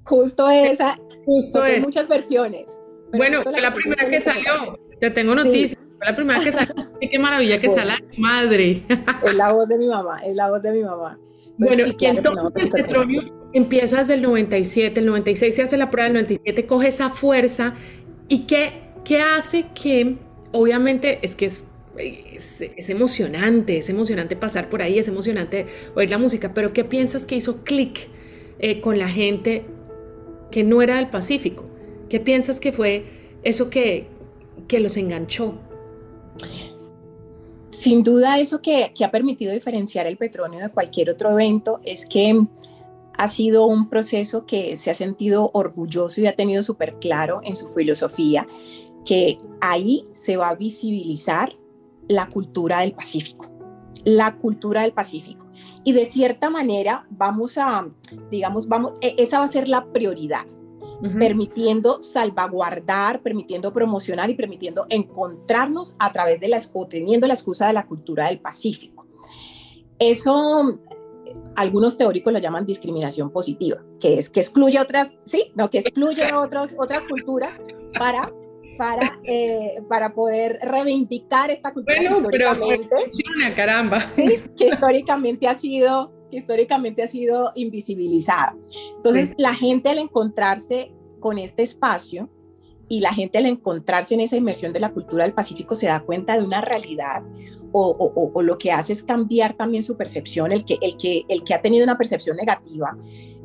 [0.03, 0.97] Justo esa.
[1.25, 1.83] Justo es.
[1.83, 2.65] muchas versiones.
[3.11, 4.79] Bueno, fue la, primera que salió.
[5.01, 5.77] Ya tengo noticias.
[5.97, 6.73] Fue la primera que salió.
[7.11, 8.83] Qué maravilla que sale madre.
[9.25, 11.19] Es la voz de mi mamá, es la voz de mi mamá.
[11.57, 13.21] bueno, y entonces el petróleo
[13.53, 17.75] empieza desde el 97, el 96 se hace la prueba, el 97 coge esa fuerza
[18.27, 20.17] y qué, qué hace que,
[20.51, 21.65] obviamente, es que es,
[21.97, 27.25] es, emocionante, es emocionante pasar por ahí, es emocionante oír la música, pero ¿qué piensas
[27.25, 28.09] que hizo clic
[28.59, 29.65] eh, con la gente
[30.51, 31.65] que no era del Pacífico?
[32.09, 33.05] ¿Qué piensas que fue
[33.43, 34.07] eso que,
[34.67, 35.55] que los enganchó?
[37.69, 42.05] Sin duda eso que, que, ha permitido diferenciar el petróleo de cualquier otro evento es
[42.05, 42.47] que
[43.17, 47.55] ha sido un proceso que se ha sentido orgulloso y ha tenido súper claro en
[47.55, 48.47] su filosofía,
[49.05, 51.57] que ahí se va a visibilizar
[52.07, 53.49] la cultura del Pacífico,
[54.05, 55.47] la cultura del Pacífico.
[55.83, 57.87] Y de cierta manera vamos a,
[58.29, 60.45] digamos, vamos, e, esa va a ser la prioridad,
[61.19, 67.73] permitiendo salvaguardar, permitiendo promocionar y permitiendo encontrarnos a través de la, teniendo la excusa de
[67.73, 69.05] la cultura del Pacífico.
[69.99, 70.79] Eso
[71.55, 76.23] algunos teóricos lo llaman discriminación positiva, que es que excluye otras, sí, no, que excluye
[76.33, 77.59] otros, otras culturas
[77.97, 78.31] para,
[78.77, 82.95] para, eh, para poder reivindicar esta cultura históricamente.
[83.55, 83.99] caramba.
[84.15, 88.55] que históricamente ha sido que históricamente ha sido invisibilizada.
[88.97, 92.29] Entonces, la gente al encontrarse con este espacio
[92.89, 95.99] y la gente al encontrarse en esa inmersión de la cultura del Pacífico se da
[95.99, 97.23] cuenta de una realidad
[97.71, 101.53] o, lo que hace es cambiar también su percepción, el que, el, que, el que
[101.53, 102.97] ha tenido una percepción negativa,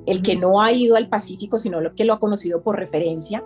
[0.06, 3.44] el que no ha ido al Pacífico, sino lo que lo ha conocido por referencia,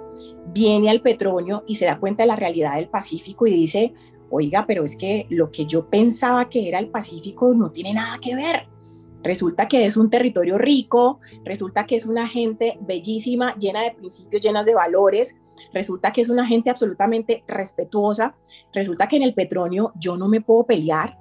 [0.52, 3.94] viene al petróleo y se da cuenta de la realidad del Pacífico y dice,
[4.30, 8.18] oiga, pero es que lo que yo pensaba que era el Pacífico no tiene nada
[8.20, 8.68] que ver.
[9.22, 14.40] Resulta que es un territorio rico, resulta que es una gente bellísima, llena de principios,
[14.40, 15.36] llena de valores,
[15.72, 18.36] resulta que es una gente absolutamente respetuosa,
[18.72, 21.18] resulta que en el petróleo yo no me puedo pelear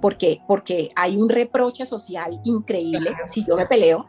[0.00, 4.06] porque, porque hay un reproche social increíble si yo me peleo.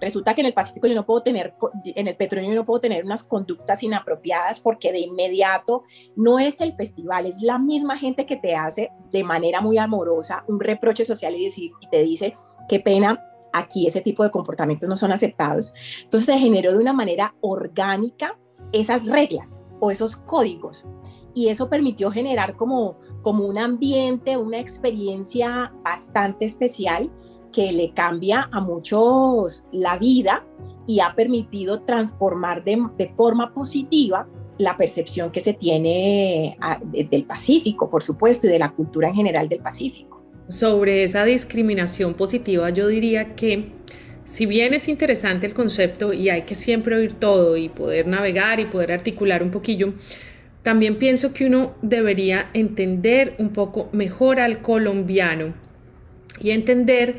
[0.00, 2.80] Resulta que en el Pacífico yo no puedo tener, en el petróleo yo no puedo
[2.80, 5.84] tener unas conductas inapropiadas porque de inmediato
[6.16, 10.44] no es el festival, es la misma gente que te hace de manera muy amorosa
[10.48, 12.36] un reproche social y, decir, y te dice,
[12.68, 15.72] qué pena, aquí ese tipo de comportamientos no son aceptados.
[16.02, 18.38] Entonces se generó de una manera orgánica
[18.74, 20.86] esas reglas o esos códigos
[21.34, 27.10] y eso permitió generar como, como un ambiente, una experiencia bastante especial
[27.52, 30.46] que le cambia a muchos la vida
[30.86, 37.24] y ha permitido transformar de, de forma positiva la percepción que se tiene ah, del
[37.24, 40.22] Pacífico, por supuesto, y de la cultura en general del Pacífico.
[40.48, 43.72] Sobre esa discriminación positiva, yo diría que
[44.24, 48.60] si bien es interesante el concepto y hay que siempre oír todo y poder navegar
[48.60, 49.94] y poder articular un poquillo,
[50.62, 55.54] también pienso que uno debería entender un poco mejor al colombiano
[56.40, 57.16] y entender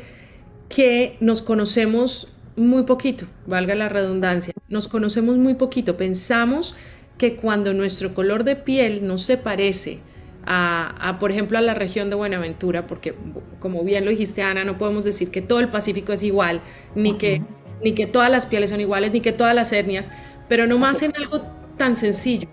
[0.68, 6.74] que nos conocemos muy poquito, valga la redundancia, nos conocemos muy poquito, pensamos
[7.18, 10.00] que cuando nuestro color de piel no se parece
[10.46, 13.14] a, por ejemplo, a la región de Buenaventura, porque
[13.58, 16.60] como bien lo dijiste, Ana, no podemos decir que todo el Pacífico es igual,
[16.94, 17.40] ni, que,
[17.82, 20.10] ni que todas las pieles son iguales, ni que todas las etnias,
[20.48, 21.42] pero no más en algo
[21.76, 22.48] tan sencillo.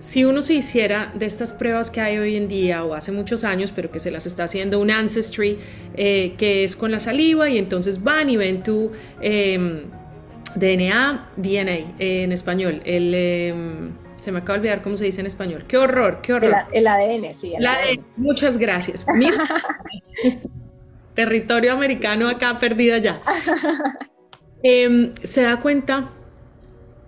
[0.00, 3.42] Si uno se hiciera de estas pruebas que hay hoy en día o hace muchos
[3.42, 5.58] años, pero que se las está haciendo un ancestry,
[5.96, 9.82] eh, que es con la saliva y entonces van y ven tu em,
[10.54, 13.92] DNA, DNA en español, el...
[14.20, 15.64] Se me acaba de olvidar cómo se dice en español.
[15.68, 16.54] Qué horror, qué horror.
[16.72, 17.54] El, ADN, sí.
[17.54, 18.04] El, ADN.
[18.16, 19.04] Muchas gracias.
[21.14, 23.20] territorio americano acá perdida ya.
[24.62, 26.10] Em, se da cuenta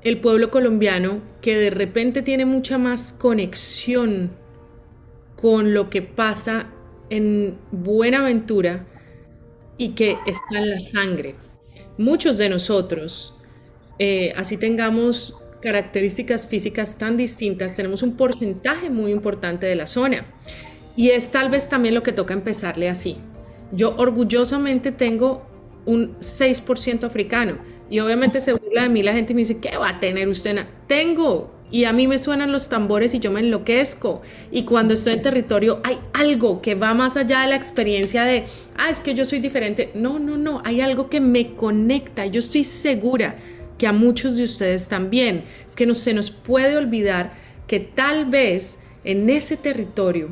[0.02, 4.30] el pueblo colombiano que de repente tiene mucha más conexión
[5.36, 6.66] con lo que pasa
[7.08, 8.86] en Buenaventura
[9.76, 11.34] y que está en la sangre.
[11.98, 13.34] Muchos de nosotros,
[13.98, 20.26] eh, así tengamos características físicas tan distintas, tenemos un porcentaje muy importante de la zona.
[20.96, 23.18] Y es tal vez también lo que toca empezarle así.
[23.72, 25.46] Yo orgullosamente tengo
[25.86, 27.58] un 6% africano
[27.88, 30.28] y obviamente se burla de mí la gente y me dice, ¿qué va a tener
[30.28, 30.66] usted?
[30.86, 31.54] Tengo.
[31.72, 34.22] Y a mí me suenan los tambores y yo me enloquezco.
[34.50, 38.44] Y cuando estoy en territorio hay algo que va más allá de la experiencia de,
[38.76, 39.90] ah, es que yo soy diferente.
[39.94, 42.26] No, no, no, hay algo que me conecta.
[42.26, 43.36] Yo estoy segura
[43.80, 45.44] que a muchos de ustedes también.
[45.66, 47.32] Es que no se nos puede olvidar
[47.66, 50.28] que tal vez en ese territorio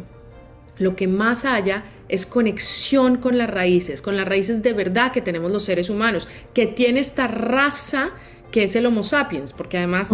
[0.76, 5.22] lo que más haya es conexión con las raíces, con las raíces de verdad que
[5.22, 8.10] tenemos los seres humanos, que tiene esta raza
[8.52, 10.12] que es el Homo sapiens, porque además...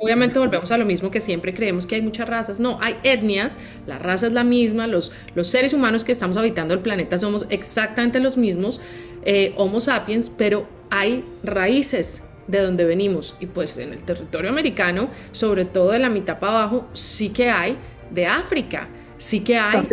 [0.00, 2.60] Obviamente volvemos a lo mismo que siempre creemos que hay muchas razas.
[2.60, 6.72] No, hay etnias, la raza es la misma, los, los seres humanos que estamos habitando
[6.72, 8.80] el planeta somos exactamente los mismos,
[9.24, 13.36] eh, Homo sapiens, pero hay raíces de donde venimos.
[13.38, 17.48] Y pues en el territorio americano, sobre todo de la mitad para abajo, sí que
[17.50, 17.76] hay
[18.10, 18.88] de África,
[19.18, 19.86] sí que hay.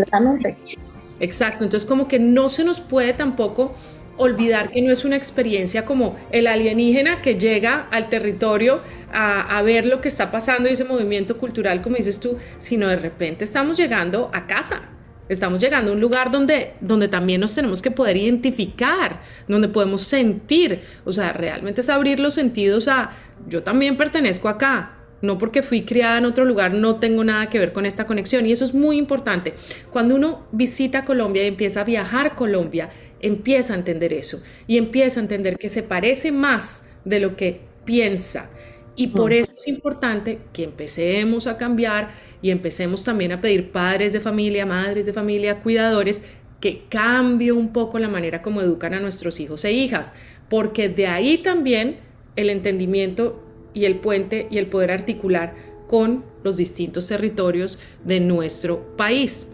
[1.19, 3.73] Exacto, entonces como que no se nos puede tampoco
[4.17, 8.79] olvidar que no es una experiencia como el alienígena que llega al territorio
[9.11, 12.87] a, a, ver lo que está pasando y ese movimiento cultural, como dices tú, sino
[12.87, 14.83] de repente estamos llegando a casa,
[15.27, 20.01] Estamos llegando a un lugar donde, donde también nos tenemos que poder identificar, donde podemos
[20.01, 23.09] sentir, o sea, realmente es abrir los sentidos a,
[23.47, 27.57] yo también pertenezco acá, no porque fui criada en otro lugar, no tengo nada que
[27.57, 28.45] ver con esta conexión.
[28.45, 29.53] Y eso es muy importante.
[29.91, 35.19] Cuando uno visita Colombia y empieza a viajar Colombia, empieza a entender eso y empieza
[35.19, 38.49] a entender que se parece más de lo que piensa
[38.95, 44.13] y por eso es importante que empecemos a cambiar y empecemos también a pedir padres
[44.13, 46.23] de familia, madres de familia, cuidadores,
[46.61, 50.13] que cambie un poco la manera como educan a nuestros hijos e hijas,
[50.49, 51.97] porque de ahí también
[52.35, 53.43] el entendimiento
[53.73, 55.53] y el puente y el poder articular
[55.87, 59.51] con los distintos territorios de nuestro país.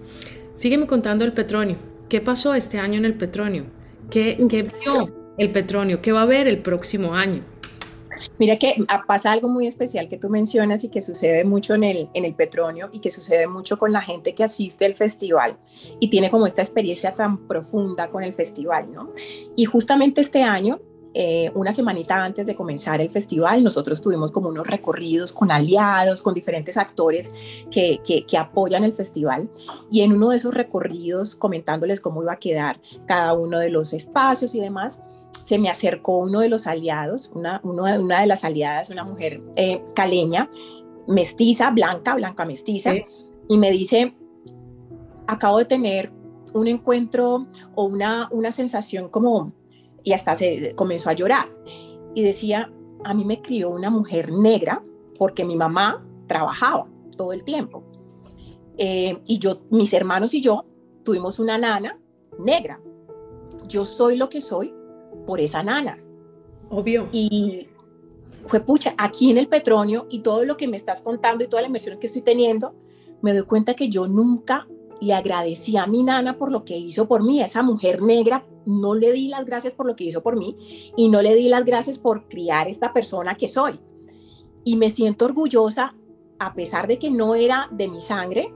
[0.54, 1.78] Sígueme contando el petróleo.
[2.08, 3.66] ¿Qué pasó este año en el petróleo?
[4.10, 6.02] ¿Qué, qué vio el petróleo?
[6.02, 7.44] ¿Qué va a haber el próximo año?
[8.38, 11.84] Mira que ah, pasa algo muy especial que tú mencionas y que sucede mucho en
[11.84, 15.58] el, en el Petronio y que sucede mucho con la gente que asiste al festival
[16.00, 19.12] y tiene como esta experiencia tan profunda con el festival, ¿no?
[19.56, 20.80] Y justamente este año
[21.14, 26.22] eh, una semanita antes de comenzar el festival, nosotros tuvimos como unos recorridos con aliados,
[26.22, 27.32] con diferentes actores
[27.70, 29.50] que, que, que, apoyan el festival.
[29.92, 33.94] Y en uno de esos recorridos, comentándoles cómo iba a quedar cada uno de los
[33.94, 35.02] espacios y demás,
[35.44, 39.84] se me acercó uno de los aliados, una, una de las aliadas, una mujer eh,
[39.96, 40.50] caleña,
[41.08, 42.94] mestiza, blanca, blanca mestiza,
[43.50, 44.16] y me dice,
[45.28, 46.12] acabo de tener
[46.54, 49.54] un encuentro o una, una sensación como,
[50.04, 51.50] y hasta se comenzó a llorar,
[52.14, 52.72] y decía,
[53.04, 54.84] a mí me crió una mujer negra
[55.18, 56.88] porque mi mamá trabajaba
[57.18, 57.84] todo el tiempo.
[58.78, 60.66] Eh, y yo, mis hermanos y yo
[61.04, 62.00] tuvimos una nana
[62.40, 62.82] negra.
[63.68, 64.74] Yo soy lo que soy
[65.26, 65.98] por esa nana.
[66.70, 67.08] Obvio.
[67.12, 67.68] Y
[68.48, 71.62] fue pucha, aquí en el petróleo y todo lo que me estás contando y toda
[71.62, 72.74] la inversión que estoy teniendo,
[73.22, 74.68] me doy cuenta que yo nunca
[75.00, 78.46] le agradecí a mi nana por lo que hizo por mí, a esa mujer negra,
[78.66, 80.58] no le di las gracias por lo que hizo por mí
[80.96, 83.80] y no le di las gracias por criar esta persona que soy.
[84.64, 85.96] Y me siento orgullosa
[86.40, 88.54] a pesar de que no era de mi sangre,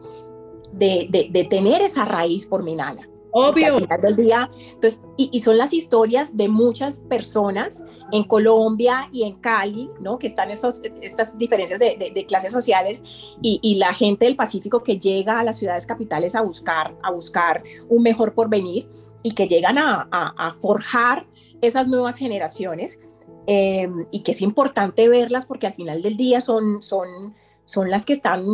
[0.71, 3.07] de, de, tener esa raíz por mi nana.
[3.37, 3.79] Obvio.
[3.79, 7.83] del día, entonces, y, son las historias de muchas personas
[8.13, 10.17] en Colombia y en Cali, ¿no?
[10.17, 13.03] Que están estos, estas diferencias de, de, clases sociales
[13.41, 17.11] y, y, la gente del Pacífico que llega a las ciudades capitales a buscar, a
[17.11, 18.89] buscar un mejor porvenir
[19.21, 21.27] y que llegan a, a, a forjar
[21.61, 22.99] esas nuevas generaciones
[23.47, 27.35] em, y que es importante verlas porque al final del día son, son
[27.65, 28.45] son las que están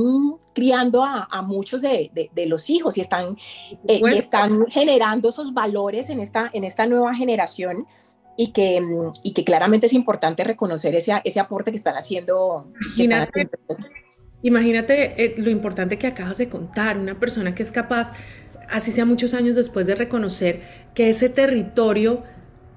[0.54, 3.38] criando a, muchos de, los hijos y están,
[3.88, 7.86] eh, están generando esos valores en esta, en esta nueva generación
[8.38, 8.82] y que,
[9.24, 12.72] y que claramente es importante reconocer ese, ese aporte que están haciendo.
[14.44, 18.12] Imagínate, eh, lo importante que acabas de contar, una persona que es capaz,
[18.70, 20.62] así sea muchos años después de reconocer
[20.96, 22.24] que ese territorio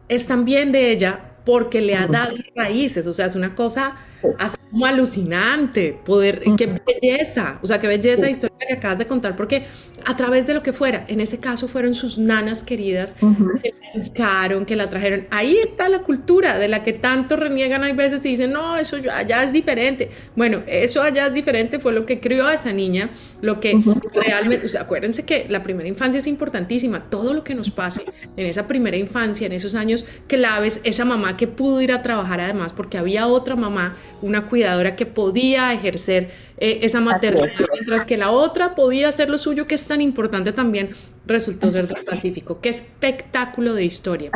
[0.09, 3.97] es también de ella porque le ha dado raíces, o sea, es una cosa
[4.39, 9.37] así como alucinante, poder, qué belleza, o sea, qué belleza historia que acabas de contar,
[9.37, 9.65] porque
[10.05, 13.17] a través de lo que fuera, en ese caso fueron sus nanas queridas
[13.63, 17.85] que la educaron, que la trajeron, ahí está la cultura de la que tanto reniegan
[17.85, 21.93] hay veces y dicen, no, eso allá es diferente, bueno, eso allá es diferente fue
[21.93, 23.11] lo que crió a esa niña,
[23.41, 23.81] lo que
[24.13, 28.03] realmente, o sea, acuérdense que la primera infancia es importantísima, todo lo que nos pase
[28.37, 32.41] en esa primera infancia, en esos años claves, esa mamá que pudo ir a trabajar
[32.41, 38.17] además, porque había otra mamá, una cuidadora que podía ejercer eh, esa maternidad, mientras que
[38.17, 40.91] la otra podía hacer lo suyo, que es tan importante también,
[41.27, 42.61] resultó ser del Pacífico.
[42.61, 44.31] Qué espectáculo de historia.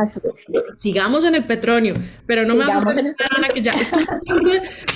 [0.76, 1.95] Sigamos en el petróleo,
[2.26, 4.05] pero no me vas a hacer Ana, que ya estoy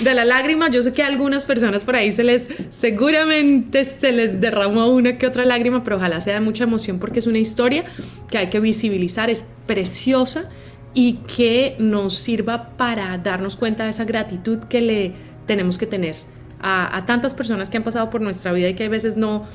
[0.01, 0.69] de la lágrima.
[0.69, 5.17] Yo sé que a algunas personas por ahí se les, seguramente se les derramó una
[5.17, 7.83] que otra lágrima, pero ojalá sea de mucha emoción porque es una historia
[8.29, 10.51] que hay que visibilizar, es preciosa
[10.93, 15.13] y que nos sirva para darnos cuenta de esa gratitud que le
[15.45, 16.15] tenemos que tener
[16.61, 19.47] a, a, tantas personas que han pasado por nuestra vida y que a veces no,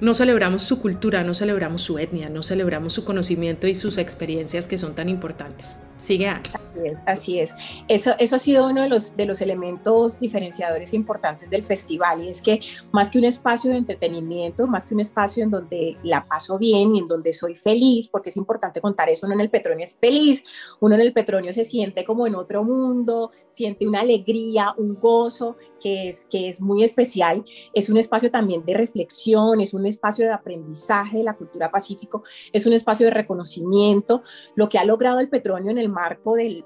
[0.00, 4.66] no celebramos su cultura, no celebramos su etnia, no celebramos su conocimiento y sus experiencias
[4.66, 5.76] que son tan importantes.
[5.98, 6.52] Sigue Así
[6.84, 7.54] es, así es.
[7.88, 12.42] Eso, ha sido uno de los, de los elementos diferenciadores importantes del festival y es
[12.42, 12.60] que
[12.92, 16.94] más que un espacio de entretenimiento, más que un espacio en donde la paso bien
[16.94, 19.96] y en donde soy feliz, porque es importante contar eso, uno en el Petronio es
[19.98, 20.44] feliz,
[20.80, 25.56] uno en el Petronio se siente como en otro mundo, siente una alegría, un gozo
[25.80, 27.42] que es, que es muy especial,
[27.72, 32.22] es un espacio también de reflexión, es un espacio de aprendizaje de la cultura pacífico,
[32.52, 34.22] es un espacio de reconocimiento,
[34.54, 36.64] lo que ha logrado el Petronio en el marco del,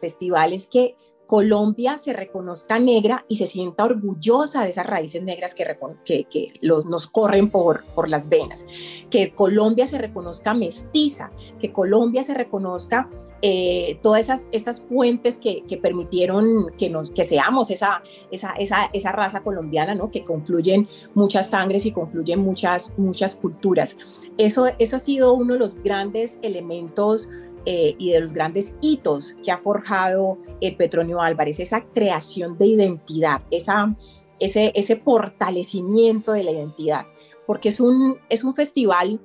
[0.00, 0.96] festival es que
[1.26, 5.64] Colombia se reconozca negra y se sienta orgullosa de esas raíces negras que,
[6.04, 8.66] que, nos corren por, por las venas.
[9.08, 13.08] Que Colombia se reconozca mestiza, que Colombia se reconozca
[13.46, 19.12] eh, todas esas, esas fuentes que, permitieron que, nos, que seamos esa, esa, esa, esa,
[19.12, 20.10] raza colombiana, ¿no?
[20.10, 23.98] que confluyen muchas sangres y confluyen muchas, muchas culturas.
[24.38, 27.28] Eso, eso ha sido uno de los grandes elementos
[27.66, 32.68] eh, y de los grandes hitos que ha forjado el Petronio Álvarez, esa creación de
[32.68, 33.94] identidad, esa,
[34.40, 37.04] ese, ese fortalecimiento de la identidad,
[37.46, 39.20] porque es un, es un festival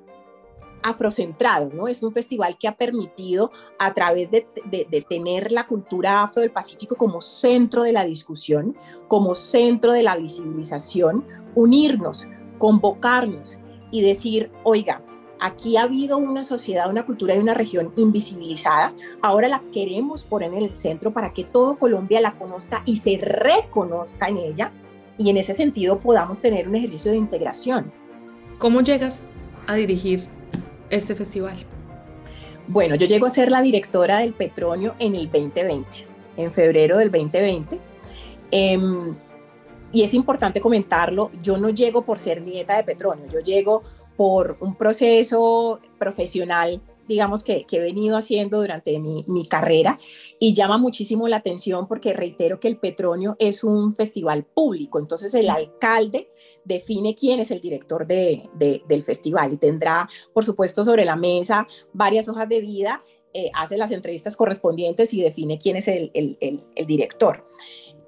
[0.82, 1.88] afrocentrado, ¿no?
[1.88, 6.50] Es un festival que ha permitido, a través de, de, tener la cultura afro del
[6.50, 8.76] Pacífico como centro de la discusión,
[9.08, 11.24] como centro de la visibilización,
[11.54, 12.28] unirnos,
[12.58, 13.58] convocarnos
[13.90, 15.02] y decir, oiga,
[15.42, 18.92] Aquí ha habido una sociedad, una cultura y una región invisibilizada.
[19.22, 23.16] Ahora la queremos poner en el centro para que todo Colombia la conozca y se
[23.16, 24.70] reconozca en ella
[25.16, 27.90] y en ese sentido podamos tener un ejercicio de integración.
[28.58, 29.30] ¿Cómo llegas
[29.66, 30.28] a dirigir
[30.90, 31.56] este festival?
[32.66, 37.10] Bueno, yo llego a ser la directora del Petronio en el 2020, en febrero del
[37.10, 37.78] 2020.
[38.50, 39.16] Em,
[39.92, 43.82] y es importante comentarlo, yo no llego por ser nieta de Petronio, yo llego
[44.16, 49.98] por un proceso profesional digamos que, he venido haciendo durante mi, carrera
[50.38, 55.34] y llama muchísimo la atención porque reitero que el Petronio es un festival público, entonces
[55.34, 56.28] el alcalde
[56.64, 61.66] define quién es el director de, del festival y tendrá, por supuesto, sobre la mesa
[61.92, 66.10] varias hojas de vida, eh, hace las entrevistas correspondientes y define quién es el,
[66.86, 67.46] director.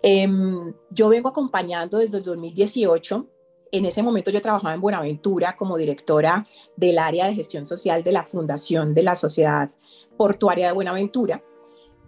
[0.03, 3.29] Em, yo vengo acompañando desde el 2018
[3.73, 6.47] en ese momento yo trabajaba en Buenaventura como directora
[6.77, 9.71] del área de gestión social de la Fundación de la Sociedad
[10.17, 11.43] Portuaria de Buenaventura.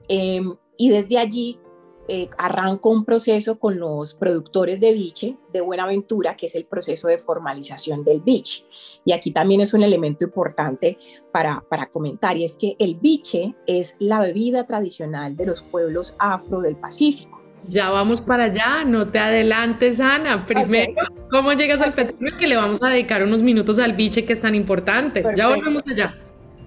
[0.06, 1.58] Em, y desde allí
[2.06, 7.08] eh, arranco un proceso con los productores de biche de Buenaventura, que es el proceso
[7.08, 8.66] de formalización del biche.
[9.06, 10.98] Y aquí también es un elemento importante
[11.32, 16.14] para, para comentar, y es que el biche es la bebida tradicional de los pueblos
[16.18, 17.33] afro del Pacífico.
[17.68, 20.44] Ya vamos para allá, no te adelantes, Ana.
[20.46, 20.92] Primero,
[21.30, 22.36] ¿cómo llegas al petróleo?
[22.38, 25.24] Que le vamos a dedicar unos minutos al biche que es tan importante.
[25.36, 26.14] Ya volvemos allá.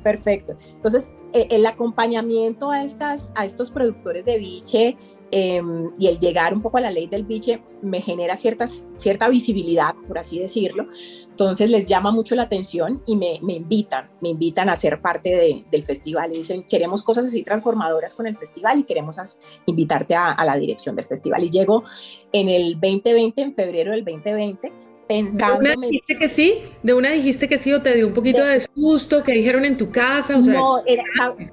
[0.03, 0.57] Perfecto.
[0.75, 4.97] Entonces, eh, el acompañamiento a, estas, a estos productores de biche
[5.29, 9.27] Em, y el llegar un poco a la ley del biche me genera ciertas, cierta
[9.27, 10.87] visibilidad, por así decirlo.
[11.29, 15.65] Entonces les llama mucho la atención y me, me invitan, me invitan a ser parte
[15.69, 19.17] del festival y dicen, queremos cosas así transformadoras con el festival y queremos
[19.65, 21.43] invitarte a, a la dirección del festival.
[21.43, 21.83] Y llego
[22.31, 25.63] en el 2020, en febrero del 2020 pensando.
[25.63, 26.59] ¿De una dijiste que sí?
[26.83, 29.23] ¿De una dijiste que sí o te dio un poquito de, susto?
[29.23, 30.37] que dijeron en tu casa?
[30.37, 30.83] O sea, no,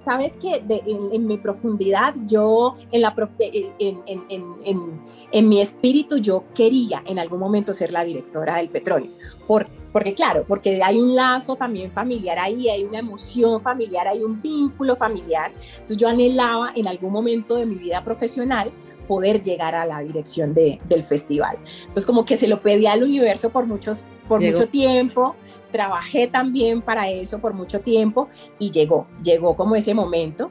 [0.04, 5.00] sabes que en, mi profundidad, yo, en, la, en, en,
[5.32, 9.10] en, mi espíritu, yo quería en algún momento ser la directora del petróleo.
[9.46, 14.24] Por, porque claro, porque hay un lazo también familiar ahí, hay una emoción familiar, hay
[14.24, 15.52] un vínculo familiar.
[15.74, 18.72] Entonces yo anhelaba en algún momento de mi vida profesional
[19.06, 21.58] poder llegar a la dirección de, del festival.
[21.82, 25.36] Entonces como que se lo pedí al universo por, muchos, por mucho tiempo,
[25.70, 28.28] trabajé también para eso por mucho tiempo
[28.58, 30.50] y llegó, llegó como ese momento.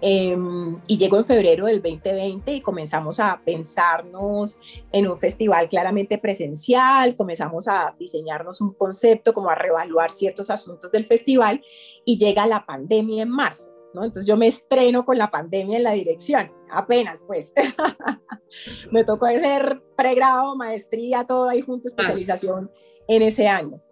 [0.00, 4.58] Em, y llegó en febrero del 2020 y comenzamos a pensarnos
[4.92, 10.92] en un festival claramente presencial, comenzamos a diseñarnos un concepto, como a reevaluar ciertos asuntos
[10.92, 11.62] del festival
[12.04, 13.74] y llega la pandemia en marzo.
[13.94, 17.52] Entonces yo me estreno con la pandemia en la dirección, apenas pues.
[18.92, 22.70] me tocó hacer pregrado, maestría, todo ahí junto, especialización
[23.08, 23.82] en ese año.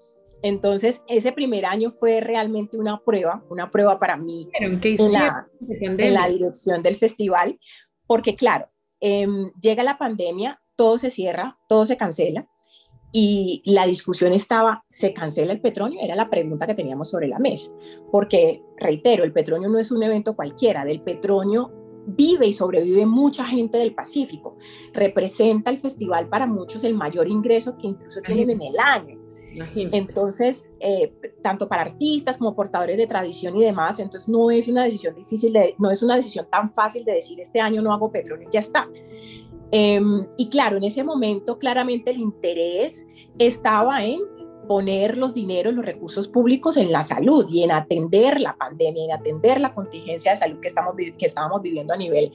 [0.42, 4.80] Entonces, ese primer año fue realmente una prueba, una prueba para mí en,
[5.12, 5.48] la,
[5.80, 7.58] en, la, dirección del festival,
[8.06, 8.68] porque claro,
[9.00, 12.46] em, llega la pandemia, todo se cierra, todo se cancela,
[13.12, 16.00] y la discusión estaba, ¿se cancela el petróleo?
[16.02, 17.70] Era la pregunta que teníamos sobre la mesa,
[18.12, 21.72] porque, reitero, el petróleo no es un evento cualquiera, del petróleo
[22.06, 24.56] vive y sobrevive mucha gente del Pacífico,
[24.92, 29.25] representa el festival para muchos el mayor ingreso que incluso tienen en el año.
[29.74, 34.84] Entonces, eh, tanto para artistas como portadores de tradición y demás, entonces no es una
[34.84, 38.10] decisión difícil, de, no es una decisión tan fácil de decir este año no hago
[38.10, 38.88] petróleo y ya está.
[39.70, 43.06] Em, y claro, en ese momento claramente el interés
[43.38, 44.20] estaba en
[44.68, 49.12] poner los dineros, los recursos públicos en la salud y en atender la pandemia, en
[49.12, 52.32] atender la contingencia de salud que, estamos, que estábamos viviendo a nivel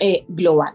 [0.00, 0.74] eh, global.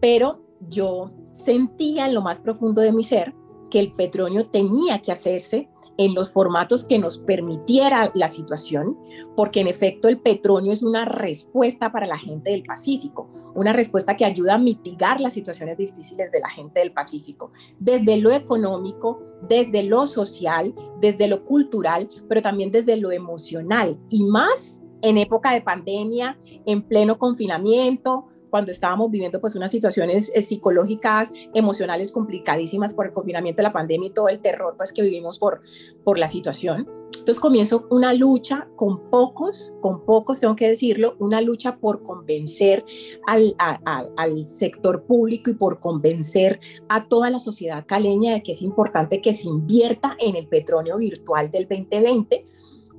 [0.00, 3.34] Pero yo sentía en lo más profundo de mi ser
[3.70, 8.96] que el petróleo tenía que hacerse en los formatos que nos permitiera la situación,
[9.36, 14.16] porque en efecto el petróleo es una respuesta para la gente del Pacífico, una respuesta
[14.16, 17.50] que ayuda a mitigar las situaciones difíciles de la gente del Pacífico,
[17.80, 24.22] desde lo económico, desde lo social, desde lo cultural, pero también desde lo emocional y
[24.24, 30.42] más en época de pandemia, en pleno confinamiento, cuando estábamos viviendo pues unas situaciones eh,
[30.42, 35.02] psicológicas, emocionales complicadísimas por el confinamiento de la pandemia y todo el terror pues que
[35.02, 35.62] vivimos por,
[36.04, 36.88] por la situación.
[37.18, 42.84] Entonces comienzo una lucha con pocos, con pocos tengo que decirlo, una lucha por convencer
[43.26, 43.54] al,
[44.46, 49.34] sector público y por convencer a toda la sociedad caleña de que es importante que
[49.34, 52.46] se invierta en el petróleo virtual del 2020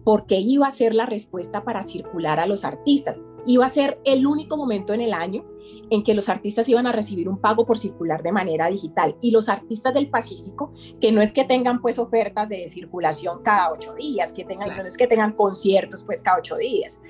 [0.03, 3.19] porque iba a ser la respuesta para circular a los artistas.
[3.45, 5.45] Iba a ser el único momento en el año
[5.89, 9.15] en que los artistas iban a recibir un pago por circular de manera digital.
[9.21, 13.71] Y los artistas del Pacífico, que no es que tengan pues ofertas de circulación cada
[13.71, 17.01] ocho días, que tengan, no es que tengan conciertos pues cada ocho días.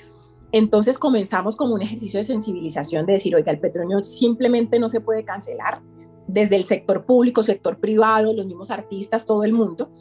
[0.52, 5.02] Entonces comenzamos como un ejercicio de sensibilización de decir, oiga, el petróleo simplemente no se
[5.02, 5.82] puede cancelar
[6.28, 9.92] desde el sector público, sector privado, los mismos artistas, todo el mundo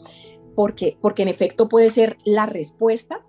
[0.59, 3.25] porque, porque en efecto puede ser la respuesta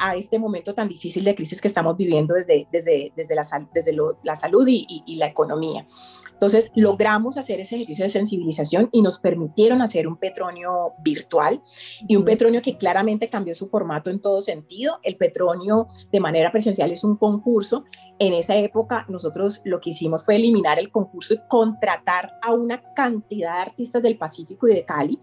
[0.00, 3.96] a este momento tan difícil de crisis que estamos viviendo desde, desde, desde, la, desde
[4.22, 5.86] la salud y, y, la economía.
[6.32, 11.62] Entonces, logramos hacer ese ejercicio de sensibilización y nos permitieron hacer un petróleo virtual
[12.08, 14.98] y un petróleo que claramente cambió su formato en todo sentido.
[15.02, 17.84] El petróleo de manera presencial es un concurso.
[18.18, 22.82] En esa época, nosotros lo que hicimos fue eliminar el concurso y contratar a una
[22.94, 25.18] cantidad de artistas del Pacífico y de Cali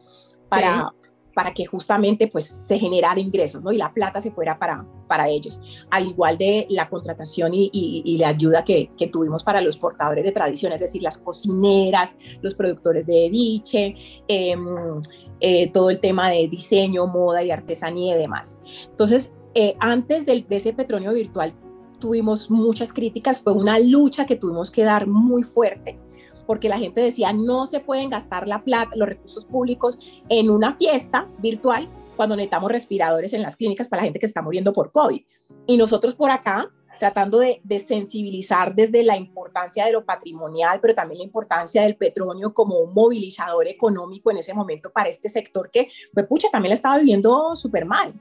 [0.49, 0.93] para,
[1.41, 3.71] para que justamente pues se generara ingresos, ¿no?
[3.71, 8.27] Y la plata se fuera para, para ellos, al igual de la contratación y, la
[8.27, 13.27] ayuda que, tuvimos para los portadores de tradición, es decir, las cocineras, los productores de
[13.31, 13.95] biche,
[14.27, 15.01] em,
[15.39, 18.59] eh, todo el tema de diseño, moda y artesanía y demás.
[18.91, 21.55] Entonces, eh, antes de ese petróleo virtual
[21.97, 25.97] tuvimos muchas críticas, fue una lucha que tuvimos que dar muy fuerte
[26.41, 29.97] porque la gente decía no se pueden gastar la plata, los recursos públicos
[30.29, 34.41] en una fiesta virtual cuando necesitamos respiradores en las clínicas para la gente que está
[34.41, 35.21] muriendo por COVID.
[35.65, 36.69] Y nosotros por acá
[37.01, 42.53] tratando de, sensibilizar desde la importancia de lo patrimonial, pero también la importancia del petróleo
[42.53, 46.75] como un movilizador económico en ese momento para este sector que, pues pucha, también la
[46.75, 48.13] estaba viviendo súper mal.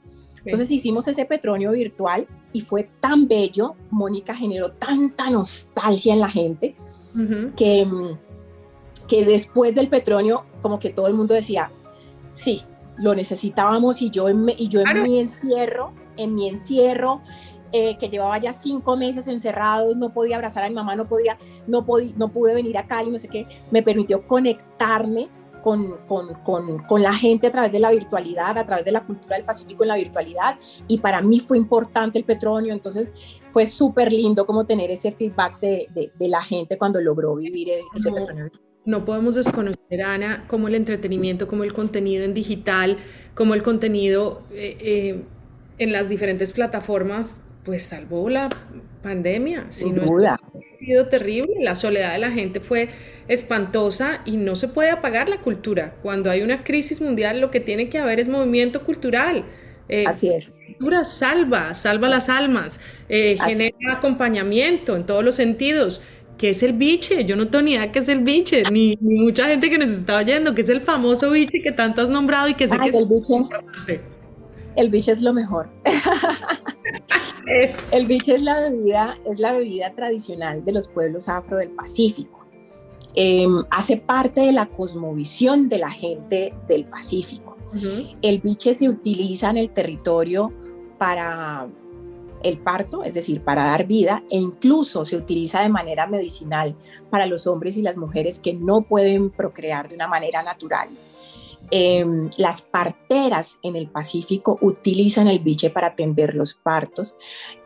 [0.46, 6.30] Entonces hicimos ese petróleo virtual y fue tan bello, Mónica generó tanta nostalgia en la
[6.30, 6.74] gente
[7.56, 7.86] que,
[9.08, 11.70] que después del petróleo como que todo el mundo decía,
[12.32, 12.62] sí,
[12.98, 17.20] lo necesitábamos y yo en, y yo en mi encierro, en mi encierro,
[17.72, 21.38] eh, que llevaba ya cinco meses encerrado, no podía abrazar a mi mamá, no podía,
[21.66, 25.28] no, podía, no pude venir a Cali, no sé qué, me permitió conectarme
[25.60, 29.04] con, con, con, con, la gente a través de la virtualidad, a través de la
[29.04, 30.58] cultura del Pacífico en la virtualidad.
[30.88, 33.10] Y para mí fue importante el petróleo, entonces
[33.50, 38.12] fue súper lindo como tener ese feedback de, de, la gente cuando logró vivir ese
[38.12, 38.46] petróleo.
[38.84, 42.96] No podemos desconocer, Ana, como el entretenimiento, como el contenido en digital,
[43.34, 45.24] como el contenido eh, eh,
[45.78, 48.48] en las diferentes plataformas pues salvó la
[49.02, 49.66] pandemia.
[49.70, 50.38] Si no, ha
[50.78, 51.54] sido terrible.
[51.60, 52.88] La soledad de la gente fue
[53.28, 55.94] espantosa y no se puede apagar la cultura.
[56.02, 59.44] Cuando hay una crisis mundial, lo que tiene que haber es movimiento cultural.
[59.88, 60.50] Eh, Así es.
[60.50, 66.00] La cultura salva, salva las almas, eh, genera acompañamiento en todos los sentidos.
[66.38, 67.26] ¿Qué es el biche?
[67.26, 70.16] Yo no tengo ni idea qué es el biche, ni, mucha gente que nos está
[70.16, 73.08] oyendo, que es el famoso biche que tanto has nombrado y que sé que es
[73.08, 74.00] biche.
[74.80, 75.68] El biche es lo mejor.
[77.92, 82.46] El biche es la bebida, es la bebida tradicional de los pueblos afro del Pacífico.
[83.14, 87.58] Em, hace parte de la cosmovisión de la gente del Pacífico.
[88.22, 90.50] El biche se utiliza en el territorio
[90.96, 91.68] para
[92.42, 96.74] el parto, es decir, para dar vida, e incluso se utiliza de manera medicinal
[97.10, 100.88] para los hombres y las mujeres que no pueden procrear de una manera natural.
[101.70, 107.14] Em, las parteras en el Pacífico utilizan el biche para atender los partos.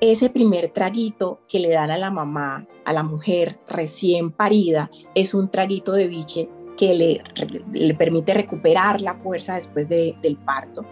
[0.01, 5.33] Ese primer traguito que le dan a la mamá, a la mujer recién parida, es
[5.33, 7.23] un traguito de biche que
[7.73, 10.85] le, permite recuperar la fuerza después del parto.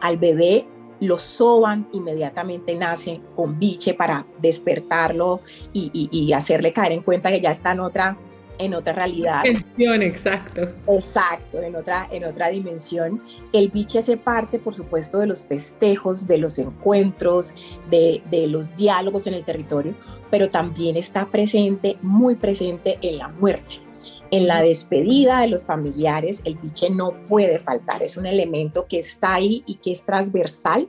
[0.00, 0.66] Al bebé
[0.98, 5.42] lo soban, inmediatamente nace con biche para despertarlo
[5.72, 8.18] y, y hacerle caer en cuenta que ya está en otra
[8.58, 9.42] en otra realidad.
[10.02, 10.68] exacto.
[10.88, 13.22] Exacto, en otra, en otra dimensión.
[13.52, 17.54] El biche hace parte, por supuesto, de los festejos, de los encuentros,
[17.90, 19.92] de, de los diálogos en el territorio,
[20.30, 23.80] pero también está presente, muy presente en la muerte.
[24.30, 28.98] En la despedida de los familiares, el biche no puede faltar, es un elemento que
[28.98, 30.88] está ahí y que es transversal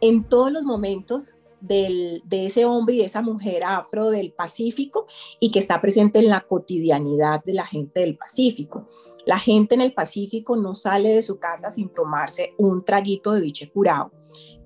[0.00, 1.36] en todos los momentos
[1.66, 5.06] de ese hombre y de esa mujer afro del Pacífico
[5.40, 8.88] y que está presente en la cotidianidad de la gente del Pacífico.
[9.26, 13.40] La gente en el Pacífico no sale de su casa sin tomarse un traguito de
[13.40, 14.12] biche curado,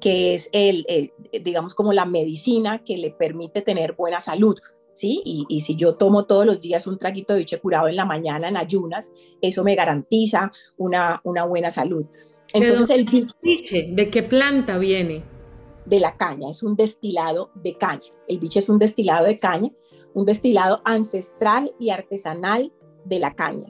[0.00, 0.84] que es el,
[1.32, 4.58] digamos como la medicina que le permite tener buena salud.
[4.94, 5.22] ¿Sí?
[5.24, 8.48] Y, si yo tomo todos los días un traguito de biche curado en la mañana
[8.48, 12.04] en ayunas, eso me garantiza una, una buena salud.
[12.52, 15.22] Entonces, el biche, ¿de qué planta viene?
[15.88, 18.12] De la caña, es un destilado de caña.
[18.26, 19.70] El biche es un destilado de caña,
[20.14, 22.72] un destilado ancestral y artesanal
[23.04, 23.66] de la caña.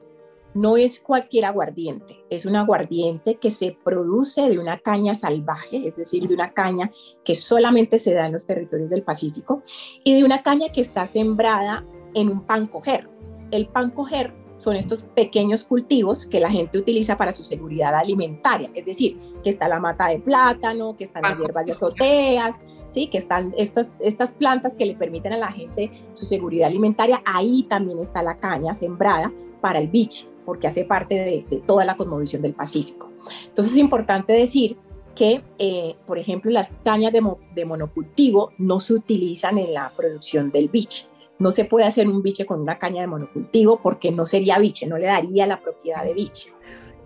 [0.55, 5.97] No es cualquier aguardiente, es un aguardiente que se produce de una caña salvaje, es
[5.97, 6.91] decir, de una caña
[7.25, 9.62] que solamente se da en los territorios del Pacífico
[10.03, 13.09] y de una caña que está sembrada en un pancoger.
[13.53, 18.85] El pancoger son estos pequeños cultivos que la gente utiliza para su seguridad alimentaria, es
[18.85, 22.57] decir, que está la mata de plátano, que están las hierbas de azoteas,
[22.89, 23.07] ¿sí?
[23.07, 27.63] que están estas, estas plantas que le permiten a la gente su seguridad alimentaria, ahí
[27.63, 32.43] también está la caña sembrada para el biche, porque hace parte de, toda la cosmovisión
[32.43, 33.11] del Pacífico.
[33.47, 34.77] Entonces es importante decir
[35.15, 37.23] que, eh, por ejemplo, las cañas de,
[37.55, 41.07] de monocultivo no se utilizan en la producción del biche
[41.39, 44.86] no se puede hacer un biche con una caña de monocultivo porque no sería biche,
[44.86, 46.53] no le daría la propiedad de biche.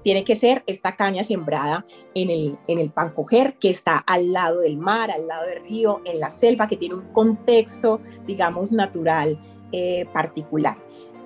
[0.02, 4.60] Tiene que ser esta caña sembrada en el, en el pancoger que está al lado
[4.60, 9.40] del mar, al lado del río, en la selva, que tiene un contexto, digamos, natural
[9.70, 10.76] eh, particular.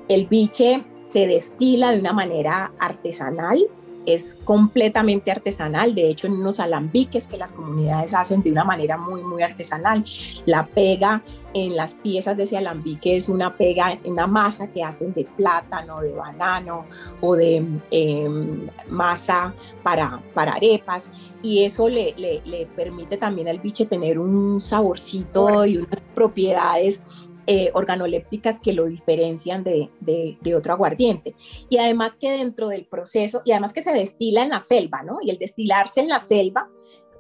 [0.09, 3.59] El biche se destila de una manera artesanal,
[4.07, 8.97] es completamente artesanal, de hecho en unos alambiques que las comunidades hacen de una manera
[8.97, 10.05] muy, muy artesanal.
[10.47, 11.23] La pega
[11.55, 16.01] en las piezas de ese alambique es una pega, una masa que hacen de plátano,
[16.01, 16.87] de banano
[17.21, 21.11] o de em, masa para, para arepas.
[21.43, 27.03] Y eso le, le, le permite también al biche tener un saborcito y unas propiedades
[27.49, 31.35] eh, organolépticas que lo diferencian de, de, otro aguardiente.
[31.69, 35.19] Y además que dentro del proceso, y además que se destila en la selva, ¿no?
[35.23, 36.69] Y el destilarse en la selva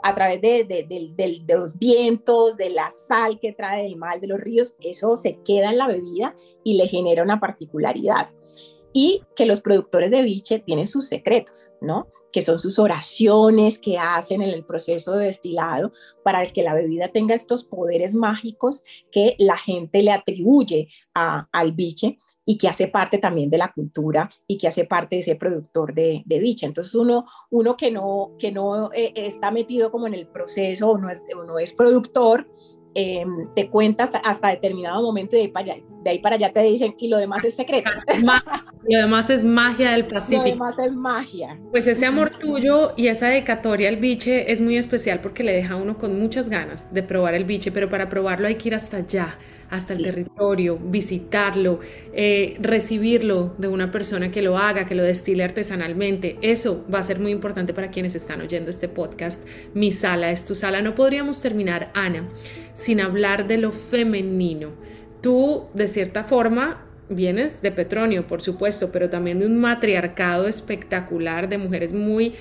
[0.02, 4.40] a través de, de, los vientos, de la sal que trae el mal de los
[4.40, 8.30] ríos, eso se queda en la bebida y le genera una particularidad.
[8.92, 12.08] Y que los productores de biche tienen sus secretos, ¿no?
[12.36, 15.90] Que son sus oraciones que hacen en el proceso de destilado
[16.22, 21.72] para que la bebida tenga estos poderes mágicos que la gente le atribuye a, al
[21.72, 25.36] biche y que hace parte también de la cultura y que hace parte de ese
[25.36, 26.66] productor de, de biche.
[26.66, 30.98] Entonces uno, uno que no, que no eh, está metido como en el proceso o
[30.98, 32.46] no es, no es productor,
[32.96, 36.52] em, te cuentas hasta determinado momento y de ahí, para allá, de ahí para allá
[36.52, 37.90] te dicen y lo demás es secreto.
[38.88, 40.44] Y lo demás es magia del Pacífico.
[40.44, 41.58] Lo demás es magia.
[41.72, 45.74] Pues ese amor tuyo y esa dedicatoria al biche es muy especial porque le deja
[45.74, 48.76] a uno con muchas ganas de probar el biche, pero para probarlo hay que ir
[48.76, 49.38] hasta allá
[49.70, 51.80] hasta el territorio, visitarlo,
[52.12, 56.38] eh, recibirlo de una persona que lo haga, que lo destile artesanalmente.
[56.42, 59.42] Eso va a ser muy importante para quienes están oyendo este podcast.
[59.74, 60.82] Mi sala es tu sala.
[60.82, 62.28] No podríamos terminar, Ana,
[62.76, 64.70] sin hablar de lo femenino.
[65.20, 71.48] Tú, de cierta forma, vienes de Petronio, por supuesto, pero también de un matriarcado espectacular
[71.48, 72.34] de mujeres muy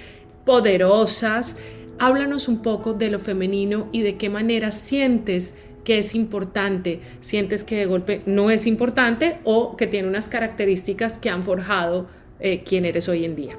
[0.45, 1.57] poderosas.
[1.97, 5.55] Háblanos un poco de lo femenino y de qué manera sientes
[5.85, 11.17] que es importante, sientes que de golpe no es importante o que tiene unas características
[11.17, 12.07] que han forjado
[12.39, 13.57] eh, quién eres hoy en día.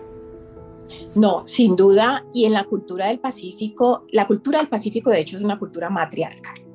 [1.14, 5.36] No, sin duda, y en la cultura del Pacífico, la cultura del Pacífico de hecho
[5.36, 6.65] es una cultura matriarcal.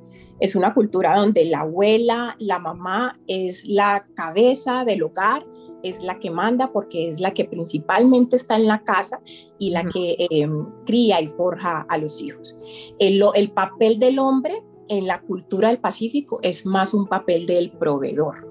[0.42, 5.46] Es una cultura donde la abuela, la mamá es la cabeza del hogar,
[5.84, 9.22] es la que manda porque es la que principalmente está en la casa
[9.60, 12.58] y la que em, cría y forja a los hijos.
[13.00, 17.72] El, el papel del hombre en la cultura del Pacífico es más un papel del
[17.72, 18.48] proveedor,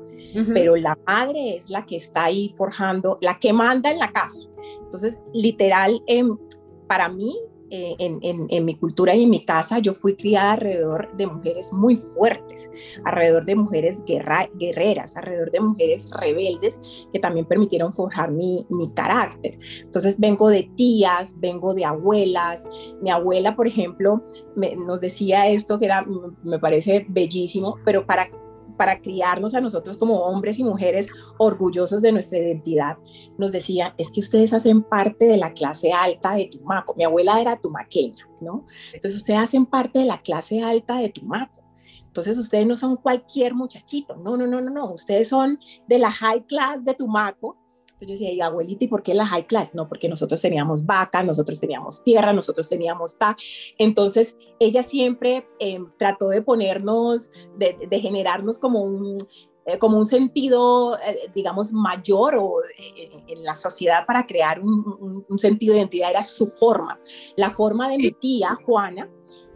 [0.54, 4.48] pero la madre es la que está ahí forjando, la que manda en la casa.
[4.84, 6.38] Entonces, literal, em,
[6.86, 7.36] para mí,
[7.70, 11.96] eh, en, mi cultura y en mi casa, yo fui criada alrededor de mujeres muy
[11.96, 12.70] fuertes,
[13.04, 16.80] alrededor de mujeres guerreras, alrededor de mujeres rebeldes
[17.12, 19.58] que también permitieron forjar mi, carácter.
[19.82, 22.68] Entonces vengo de tías, vengo de abuelas.
[23.00, 24.24] Mi abuela, por ejemplo,
[24.56, 26.04] nos decía esto que era,
[26.42, 28.28] me parece bellísimo, pero para
[28.76, 31.08] para criarnos a nosotros como hombres y mujeres
[31.38, 32.96] orgullosos de nuestra identidad,
[33.38, 36.94] nos decía, es que ustedes hacen parte de la clase alta de Tumaco.
[36.96, 38.66] Mi abuela era tumaqueña, ¿no?
[38.92, 41.62] Entonces ustedes hacen parte de la clase alta de Tumaco.
[42.06, 46.10] Entonces ustedes no son cualquier muchachito, no, no, no, no, no, ustedes son de la
[46.10, 47.56] high class de Tumaco
[48.02, 49.74] entonces yo decía, abuelita, ¿y por qué la high class?
[49.74, 53.36] No, porque nosotros teníamos vacas, nosotros teníamos tierra, nosotros teníamos ta.
[53.78, 59.18] Entonces ella siempre em, trató de ponernos, de, generarnos como un,
[59.66, 65.24] eh, como un sentido, eh, digamos, mayor o, eh, en la sociedad para crear un,
[65.28, 66.98] un, sentido de identidad, era su forma.
[67.36, 69.10] La forma de mi tía Juana,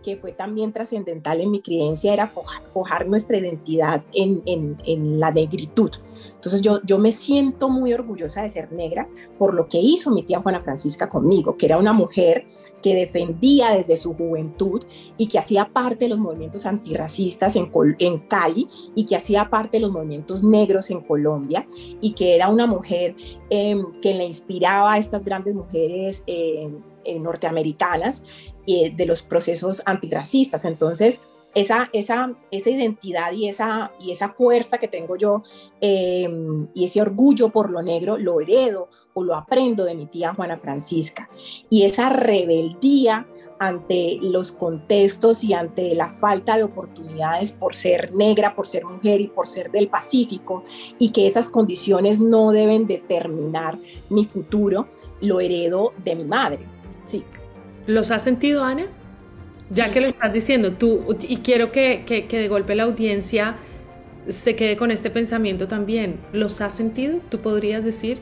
[0.05, 5.91] que fue también trascendental en mi creencia, era forjar, nuestra identidad en, la negritud.
[6.35, 10.23] Entonces yo, yo me siento muy orgullosa de ser negra por lo que hizo mi
[10.23, 12.47] tía Juana Francisca conmigo, que era una mujer
[12.83, 14.85] que defendía desde su juventud
[15.17, 19.79] y que hacía parte de los movimientos antirracistas en, en Cali y que hacía parte
[19.79, 21.67] de los movimientos negros en Colombia
[22.01, 23.17] y que era una mujer
[23.49, 26.23] eh, que le inspiraba a estas grandes mujeres.
[26.27, 26.71] Eh,
[27.21, 28.25] norteamericanas
[28.67, 30.65] y de los procesos antirracistas.
[30.65, 31.21] Entonces,
[31.55, 35.43] esa, esa, esa identidad y esa, y esa fuerza que tengo yo
[35.81, 36.29] eh,
[36.75, 40.59] y ese orgullo por lo negro lo heredo o lo aprendo de mi tía Juana
[40.59, 41.29] Francisca.
[41.71, 43.29] Y esa rebeldía
[43.61, 49.21] ante los contextos y ante la falta de oportunidades por ser negra, por ser mujer
[49.21, 50.65] y por ser del Pacífico,
[50.99, 53.79] y que esas condiciones no deben determinar
[54.11, 54.89] mi futuro,
[55.21, 56.67] lo heredo de mi madre.
[57.05, 57.23] Sí.
[57.87, 58.87] ¿Los has sentido, Ana?
[59.71, 63.57] Ya que lo estás diciendo, tú, y quiero que, que, de golpe la audiencia
[64.29, 66.21] se quede con este pensamiento también.
[66.33, 67.19] ¿Los has sentido?
[67.29, 68.21] ¿Tú podrías decir?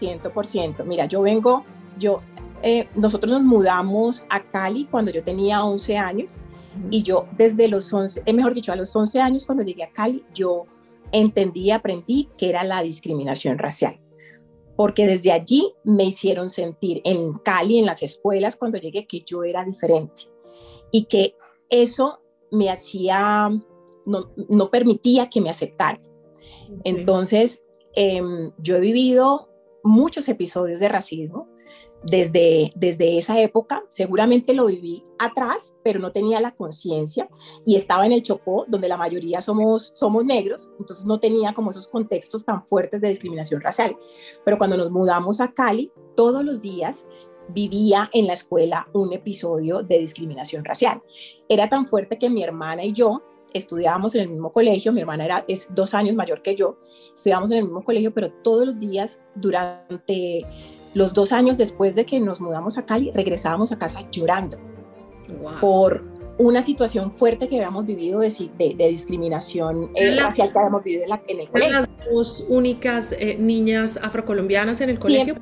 [0.00, 0.84] 100%.
[0.84, 1.64] Mira, yo vengo,
[1.98, 2.20] yo,
[2.62, 6.40] eh, nosotros nos mudamos a Cali cuando yo tenía 11 años
[6.90, 9.90] y yo desde los 11, eh, mejor dicho, a los 11 años cuando llegué a
[9.90, 10.64] Cali, yo
[11.12, 13.98] entendí y aprendí que era la discriminación racial
[14.82, 19.44] porque desde allí me hicieron sentir en Cali, en las escuelas, cuando llegué, que yo
[19.44, 20.22] era diferente
[20.90, 21.36] y que
[21.70, 22.18] eso
[22.50, 23.48] me hacía,
[24.04, 26.00] no, permitía que me aceptaran.
[26.82, 27.64] Entonces,
[27.94, 29.50] em, yo he vivido
[29.84, 31.48] muchos episodios de racismo
[32.04, 33.84] desde, desde esa época.
[33.88, 37.28] Seguramente lo viví atrás, pero no tenía la conciencia
[37.64, 41.70] y estaba en el Chocó, donde la mayoría somos, somos negros, entonces no tenía como
[41.70, 43.96] esos contextos tan fuertes de discriminación racial.
[44.44, 47.06] Pero cuando nos mudamos a Cali, todos los días
[47.48, 51.02] vivía en la escuela un episodio de discriminación racial.
[51.48, 53.22] Era tan fuerte que mi hermana y yo
[53.52, 56.78] estudiábamos en el mismo colegio, mi hermana era, es dos años mayor que yo,
[57.14, 60.46] estudiábamos en el mismo colegio, pero todos los días durante
[60.94, 64.58] los dos años después de que nos mudamos a Cali, regresábamos a casa llorando
[65.60, 66.04] por
[66.38, 68.28] una situación fuerte que habíamos vivido de,
[68.58, 71.72] de, discriminación eh, racial que habíamos vivido en, la, en el colegio.
[71.72, 75.34] las dos únicas eh, niñas afrocolombianas en el colegio?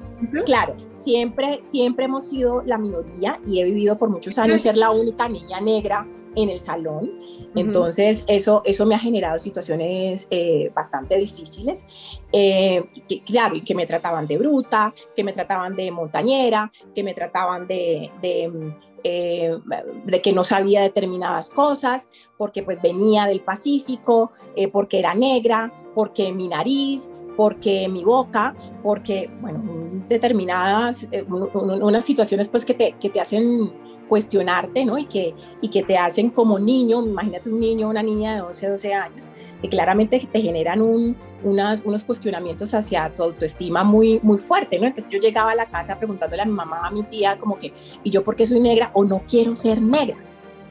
[0.45, 4.91] claro, siempre, siempre hemos sido la minoría y he vivido por muchos años ser la
[4.91, 7.11] única niña negra en el salón.
[7.55, 11.87] Entonces, eso, eso me ha generado situaciones eh, bastante difíciles.
[12.33, 12.85] Eh,
[13.27, 17.67] claro, y que me trataban de bruta, que me trataban de montañera, que me trataban
[17.67, 19.59] de, de, eh,
[20.05, 22.09] de que no sabía determinadas cosas,
[22.39, 24.33] porque pues venía del Pacífico,
[24.73, 29.63] porque era negra, porque mi nariz, porque mi boca, porque, bueno,
[30.09, 33.73] determinadas, unas situaciones pues que te, que te hacen
[34.11, 34.99] cuestionarte, ¿no?
[34.99, 38.69] Y que, y que te hacen como niño, imagínate un niño una niña de 11,
[38.71, 39.29] 12 años,
[39.63, 44.87] que claramente te generan un, unas, unos cuestionamientos hacia tu autoestima muy, muy fuerte, ¿no?
[44.89, 47.73] Entonces yo llegaba a la casa preguntándole a mi mamá, a mi tía, como que,
[48.03, 50.17] ¿y yo por qué soy negra o no quiero ser negra?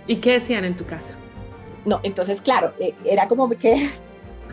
[0.05, 1.15] ¿Y qué decían en tu casa?
[1.85, 3.89] No, entonces, claro, eh, era como que...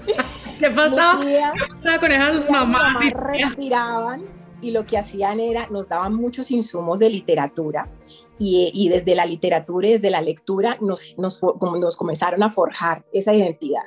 [0.60, 1.24] ¿Qué pasaba?
[1.24, 1.40] ¿Qué
[1.74, 2.98] pasaba con esas mamás?
[3.12, 4.22] respiraban
[4.62, 7.88] y lo que hacían era, nos daban muchos insumos de literatura
[8.38, 13.34] y, desde la literatura y desde la lectura nos, nos, nos comenzaron a forjar esa
[13.34, 13.84] identidad.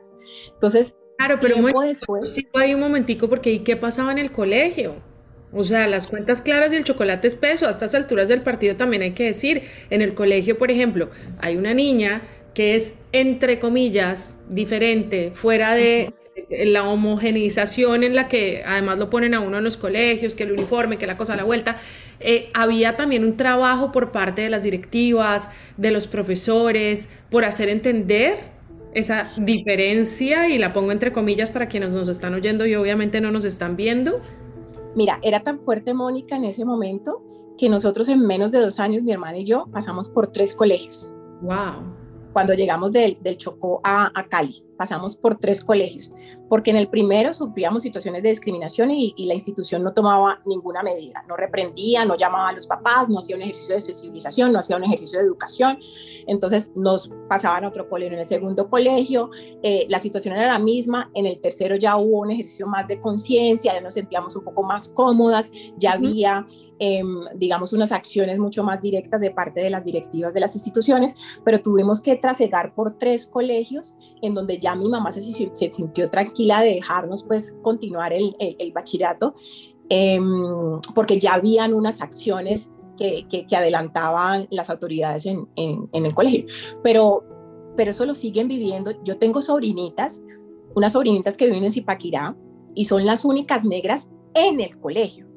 [0.53, 2.33] Entonces, claro, pero muy, después...
[2.33, 4.95] Sí, hay un momentico porque ¿y qué pasaba en el colegio?
[5.51, 9.01] O sea, las cuentas claras y el chocolate espeso, a estas alturas del partido también
[9.01, 12.21] hay que decir, en el colegio, por ejemplo, hay una niña
[12.53, 16.13] que es, entre comillas, diferente, fuera de
[16.49, 20.51] la homogeneización en la que además lo ponen a uno en los colegios, que el
[20.51, 21.77] uniforme, que la cosa a la vuelta,
[22.19, 27.69] eh, había también un trabajo por parte de las directivas, de los profesores, por hacer
[27.69, 28.37] entender
[28.93, 33.31] esa diferencia, y la pongo entre comillas para quienes nos están oyendo y obviamente no
[33.31, 34.21] nos están viendo.
[34.95, 37.23] Mira, era tan fuerte Mónica en ese momento
[37.57, 41.13] que nosotros en menos de dos años, mi hermana y yo, pasamos por tres colegios.
[41.41, 41.93] ¡Wow!
[42.33, 46.13] Cuando llegamos del, del Chocó a, a Cali pasamos por tres colegios,
[46.47, 51.21] porque en el primero sufríamos situaciones de discriminación y, la institución no tomaba ninguna medida,
[51.27, 54.77] no reprendía, no llamaba a los papás, no hacía un ejercicio de sensibilización, no hacía
[54.77, 55.79] un ejercicio de educación,
[56.27, 58.13] entonces nos pasaban a otro colegio.
[58.13, 59.29] En el segundo colegio
[59.61, 63.01] eh, la situación era la misma, en el tercero ya hubo un ejercicio más de
[63.01, 66.45] conciencia, ya nos sentíamos un poco más cómodas, ya había...
[66.81, 71.13] Em, digamos, unas acciones mucho más directas de parte de las directivas de las instituciones,
[71.43, 76.61] pero tuvimos que trasegar por tres colegios en donde ya mi mamá se, sintió tranquila
[76.61, 78.33] de dejarnos pues continuar el,
[78.73, 79.35] bachillerato,
[79.89, 85.49] em, porque ya habían unas acciones que, adelantaban las autoridades en
[85.91, 86.45] el colegio.
[86.81, 87.25] Pero,
[87.75, 88.91] pero eso lo siguen viviendo.
[89.03, 90.21] Yo tengo sobrinitas,
[90.75, 92.37] unas sobrinitas que viven en Zipaquirá
[92.73, 95.28] y son las únicas negras en el colegio.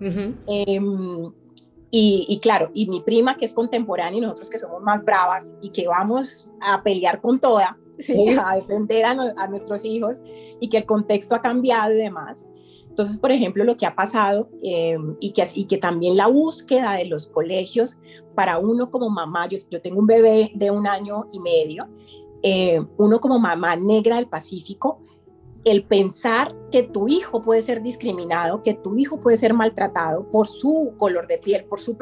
[0.00, 1.32] Em,
[1.90, 5.70] y, claro, y mi prima que es contemporánea y nosotros que somos más bravas y
[5.70, 7.78] que vamos a pelear con toda,
[8.44, 10.22] a defender a, nuestros hijos
[10.60, 12.48] y que el contexto ha cambiado y demás.
[12.88, 16.94] Entonces, por ejemplo, lo que ha pasado em, y, que, y que también la búsqueda
[16.94, 17.96] de los colegios
[18.34, 21.88] para uno como mamá, yo, yo tengo un bebé de un año y medio,
[22.42, 25.00] eh, uno como mamá negra del Pacífico,
[25.70, 30.46] el pensar que tu hijo puede ser discriminado, que tu hijo puede ser maltratado por
[30.46, 31.96] su color de piel, por su,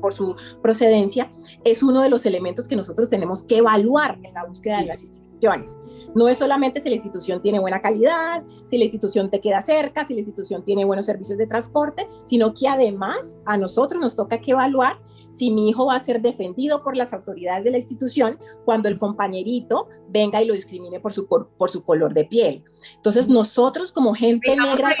[0.00, 1.30] por su procedencia,
[1.64, 5.02] es uno de los elementos que nosotros tenemos que evaluar en la búsqueda de las
[5.02, 5.78] instituciones.
[6.14, 10.04] No es solamente si la institución tiene buena calidad, si la institución te queda cerca,
[10.04, 14.38] si la institución tiene buenos servicios de transporte, sino que además a nosotros nos toca
[14.38, 14.98] que evaluar
[15.30, 18.98] si mi hijo va a ser defendido por las autoridades de la institución cuando el
[18.98, 22.64] compañerito venga y lo discrimine por su, por su color de piel.
[22.94, 24.94] Entonces nosotros como gente negra...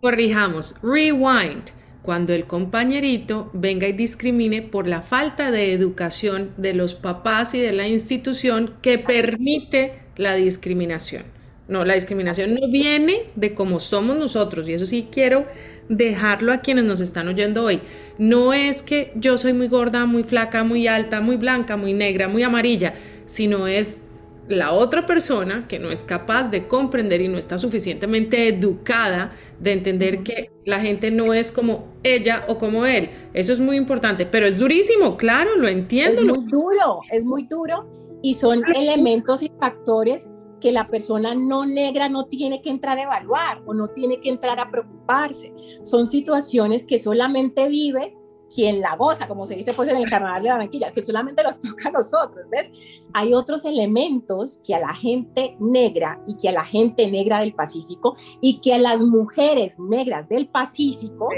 [0.00, 1.70] Corrijamos, rewind.
[2.06, 7.58] Cuando el compañerito venga y discrimine por la falta de educación de los papás y
[7.58, 11.24] de la institución que permite la discriminación.
[11.66, 15.46] No, la discriminación no viene de cómo somos nosotros, y eso sí quiero
[15.88, 17.80] dejarlo a quienes nos están oyendo hoy.
[18.18, 22.28] No es que yo soy muy gorda, muy flaca, muy alta, muy blanca, muy negra,
[22.28, 22.94] muy amarilla,
[23.24, 24.02] sino es
[24.48, 29.72] la otra persona que no es capaz de comprender y no está suficientemente educada de
[29.72, 33.10] entender que la gente no es como ella o como él.
[33.34, 36.20] Eso es muy importante, pero es durísimo, claro, lo entiendo.
[36.20, 40.30] Es muy duro, es muy duro y son elementos y factores
[40.60, 44.30] que la persona no negra no tiene que entrar a evaluar o no tiene que
[44.30, 45.52] entrar a preocuparse.
[45.82, 48.16] Son situaciones que solamente vive
[48.54, 51.60] quien la goza, como se dice pues en el carnaval de Barranquilla, que solamente los
[51.60, 52.70] toca a nosotros, ¿ves?
[53.12, 57.54] Hay otros elementos que a la gente negra y que a la gente negra del
[57.54, 61.28] Pacífico y que a las mujeres negras del Pacífico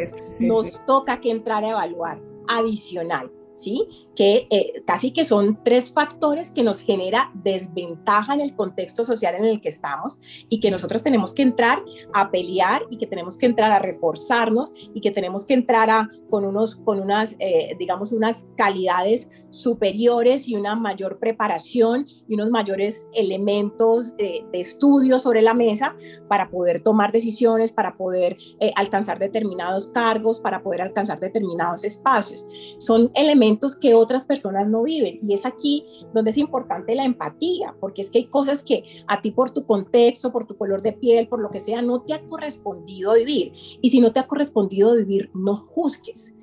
[0.40, 3.30] nos toca que entrar a evaluar adicional.
[3.58, 4.07] ¿sí?
[4.18, 9.36] Que eh, casi que son tres factores que nos genera desventaja en el contexto social
[9.36, 13.38] en el que estamos y que nosotros tenemos que entrar a pelear y que tenemos
[13.38, 17.76] que entrar a reforzarnos y que tenemos que entrar a, con, unos, con unas, eh,
[17.78, 25.42] digamos, unas calidades superiores y una mayor preparación y unos mayores elementos de, estudio sobre
[25.42, 25.94] la mesa
[26.28, 32.46] para poder tomar decisiones, para poder eh, alcanzar determinados cargos, para poder alcanzar determinados espacios.
[32.78, 35.84] Son elementos que otras personas no viven y es aquí
[36.14, 39.66] donde es importante la empatía, porque es que hay cosas que a ti por tu
[39.66, 43.52] contexto, por tu color de piel, por lo que sea, no te ha correspondido vivir.
[43.82, 46.34] Y si no te ha correspondido vivir, no juzgues,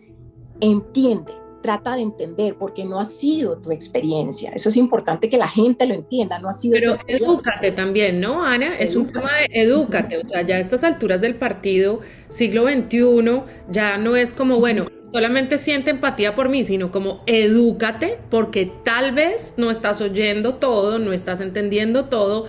[0.60, 1.34] entiende
[1.66, 4.52] trata de entender porque no ha sido tu experiencia.
[4.54, 8.44] Eso es importante que la gente lo entienda, no ha sido Pero edúcate también, ¿no,
[8.44, 8.78] Ana?
[8.78, 13.42] Es un tema de edúcate, o sea, ya a estas alturas del partido, siglo XXI,
[13.72, 14.86] ya no es como, bueno,
[15.16, 21.00] solamente siente empatía por mí, sino como edúcate porque tal vez no estás oyendo todo,
[21.00, 22.48] no estás entendiendo todo,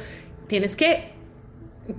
[0.48, 1.12] tienes que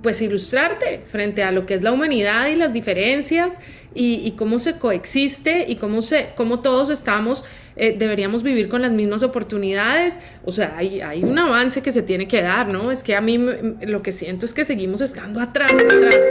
[0.02, 3.56] pues ilustrarte frente a lo que es la humanidad y las diferencias
[3.94, 8.92] y, cómo se coexiste y cómo, se, cómo todos estamos, eh, deberíamos vivir con las
[8.92, 10.20] mismas oportunidades.
[10.44, 12.92] O sea, hay, hay, un avance que se tiene que dar, ¿no?
[12.92, 16.30] Es que a mí lo que siento es que seguimos estando atrás, atrás.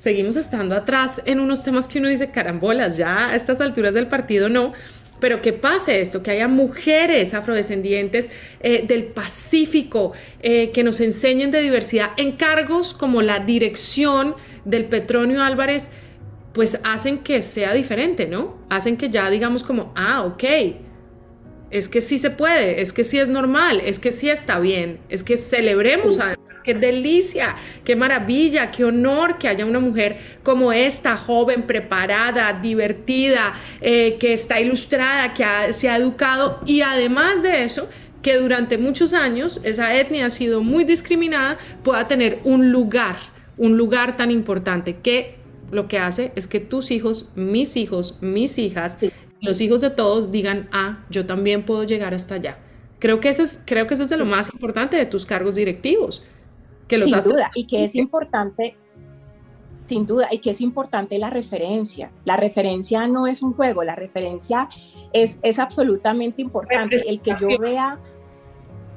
[0.00, 4.06] Seguimos estando atrás en unos temas que uno dice, carambolas, ya a estas alturas del
[4.06, 4.72] partido no,
[5.20, 8.30] pero que pase esto, que haya mujeres afrodescendientes
[8.60, 14.86] eh, del Pacífico eh, que nos enseñen de diversidad en cargos como la dirección del
[14.86, 15.90] Petronio Álvarez,
[16.54, 18.56] pues hacen que sea diferente, ¿no?
[18.70, 20.44] Hacen que ya digamos como, ah, ok,
[21.70, 24.98] es que sí se puede, es que sí es normal, es que sí está bien,
[25.08, 30.72] es que celebremos además, qué delicia, qué maravilla, qué honor que haya una mujer como
[30.72, 37.64] esta, joven, preparada, divertida, eh, que está ilustrada, que se ha educado y además de
[37.64, 37.88] eso,
[38.22, 43.16] que durante muchos años esa etnia ha sido muy discriminada, pueda tener un lugar,
[43.56, 45.36] un lugar tan importante que
[45.70, 48.98] lo que hace es que tus hijos, mis hijos, mis hijas,
[49.40, 52.58] los hijos de todos digan, ah, yo también puedo llegar hasta allá.
[52.98, 55.54] Creo que eso es, creo que eso es de lo más importante de tus cargos
[55.54, 56.24] directivos.
[56.86, 58.76] Que los sin duda, y que es importante,
[59.86, 62.10] sin duda, y que es importante la referencia.
[62.24, 64.68] La referencia no es un juego, la referencia
[65.12, 66.96] es, es absolutamente importante.
[67.06, 67.98] El que yo vea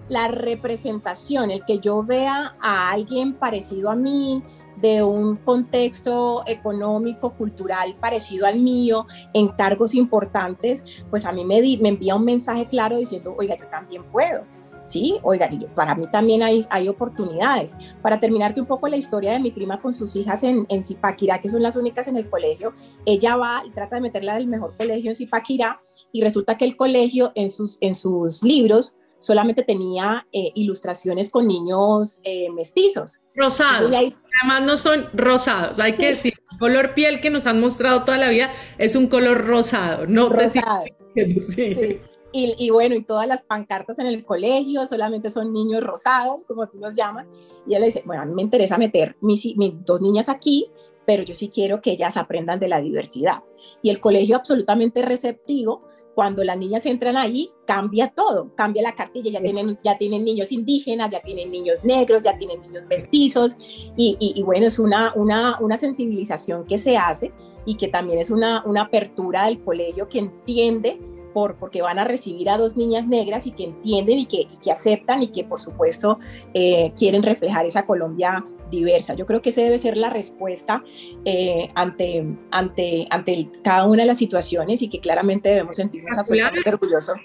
[0.09, 4.43] la representación, el que yo vea a alguien parecido a mí,
[4.83, 11.61] de un contexto económico, cultural parecido al mío, en cargos importantes, pues a mí me,
[11.79, 14.43] me envía un mensaje claro diciendo, oiga, yo también puedo.
[14.83, 17.77] Sí, oiga, para mí también hay, hay oportunidades.
[18.01, 21.39] Para terminarte un poco la historia de mi prima con sus hijas en, en Zipaquirá,
[21.39, 22.73] que son las únicas en el colegio,
[23.05, 25.79] ella va y trata de meterla del mejor colegio en Zipaquirá
[26.11, 31.47] y resulta que el colegio en sus, en sus libros solamente tenía eh, ilustraciones con
[31.47, 33.21] niños eh, mestizos.
[33.35, 33.91] Rosados.
[33.91, 38.17] Además no son rosados, hay que decir, el color piel que nos han mostrado toda
[38.17, 40.83] la vida es un color rosado, no rosado.
[41.15, 41.99] Sí.
[42.35, 46.67] Y, y, bueno, y todas las pancartas en el colegio solamente son niños rosados, como
[46.67, 47.27] tú los llamas.
[47.67, 50.67] Y ella dice, bueno, a mí me interesa meter mis, mis dos niñas aquí,
[51.05, 53.43] pero yo sí quiero que ellas aprendan de la diversidad.
[53.83, 55.83] Y el colegio absolutamente receptivo,
[56.15, 60.51] cuando las niñas entran ahí, cambia todo, cambia la cartilla, ya tienen, ya tienen niños
[60.51, 63.55] indígenas, ya tienen niños negros, ya tienen niños mestizos,
[63.97, 67.31] y, y, bueno, es una, una, una, sensibilización que se hace
[67.65, 70.99] y que también es una, una apertura del colegio que entiende
[71.33, 74.57] por, porque van a recibir a dos niñas negras y que entienden y que, y
[74.61, 76.19] que aceptan y que por supuesto
[76.53, 79.13] eh, quieren reflejar esa Colombia diversa.
[79.13, 80.83] Yo creo que esa debe ser la respuesta
[81.25, 86.69] eh, ante, ante, ante cada una de las situaciones y que claramente debemos sentirnos absolutamente
[86.69, 87.15] orgullosos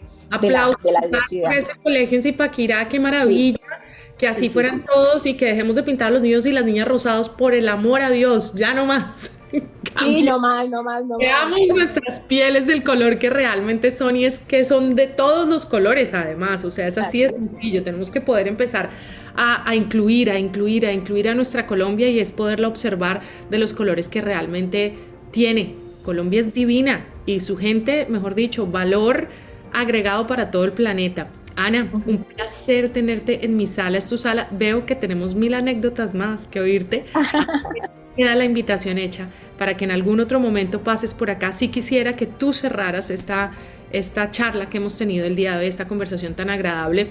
[0.40, 1.52] de la, de la, diversidad.
[1.56, 3.58] Ese colegio en Zipaquirá, qué maravilla.
[4.18, 6.88] Que así fueran todos y que dejemos de pintar a los niños y las niñas
[6.88, 9.30] rosados por el amor a Dios, ya no más.
[9.98, 11.18] Sí, no más, no más, no.
[11.18, 15.66] Veamos nuestras pieles del color que realmente son y es que son de todos los
[15.66, 18.90] colores además, o sea, es así de sencillo, tenemos que poder empezar
[19.36, 23.20] a, incluir, a incluir, a incluir a nuestra Colombia y es poderla observar
[23.50, 24.94] de los colores que realmente
[25.30, 25.76] tiene.
[26.02, 29.28] Colombia es divina y su gente, mejor dicho, valor
[29.72, 31.28] agregado para todo el planeta.
[31.54, 34.48] Ana, un placer tenerte en mi sala, es tu sala.
[34.52, 37.04] Veo que tenemos mil anécdotas más que oírte.
[38.18, 41.52] queda la invitación hecha para que en algún otro momento pases por acá.
[41.52, 43.52] Si quisiera que tú cerraras esta,
[43.92, 47.10] esta charla que hemos tenido el día de hoy, esta conversación tan agradable,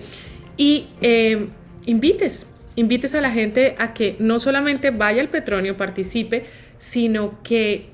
[0.57, 1.47] y eh,
[1.85, 6.45] invites, invites a la gente a que no solamente vaya al Petronio, participe,
[6.77, 7.85] sino que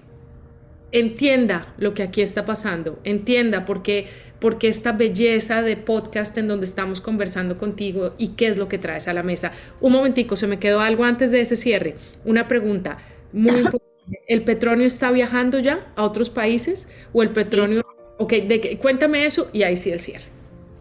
[0.92, 4.08] entienda lo que aquí está pasando, entienda por qué,
[4.44, 8.68] por qué esta belleza de podcast en donde estamos conversando contigo y qué es lo
[8.68, 9.54] que traes a la mesa.
[9.80, 11.96] Un momentico, se me quedó algo antes de ese cierre.
[12.26, 12.98] Una pregunta
[13.32, 13.86] muy importante.
[14.28, 17.84] ¿El petróleo está viajando ya a otros países o el petróleo...
[18.18, 20.26] Ok, de, cuéntame eso y ahí sí el cierre.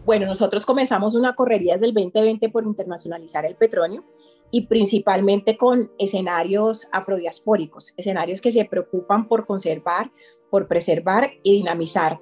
[0.03, 4.03] Bueno, nosotros comenzamos una correría desde el 2020 por internacionalizar el petróleo
[4.51, 10.11] y principalmente con escenarios afrodiaspóricos, escenarios que se preocupan por conservar,
[10.49, 12.19] por preservar y dinamizar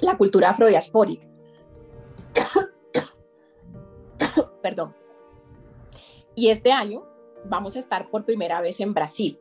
[0.00, 1.26] la cultura afrodiaspórica.
[4.62, 4.94] Perdón.
[6.34, 7.04] Y este año
[7.44, 9.38] vamos a estar por primera vez en Brasil,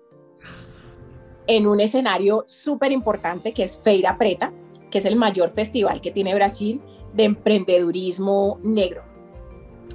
[1.48, 4.54] en un escenario súper importante que es Feira Preta,
[4.90, 6.82] que es el mayor festival que tiene Brasil
[7.14, 9.04] de emprendedurismo negro.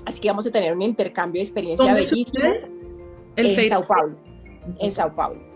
[0.05, 2.45] Así que vamos a tener un intercambio de experiencia bellísimo
[3.37, 4.17] en Sao Paulo.
[4.79, 5.50] En Sao Paulo.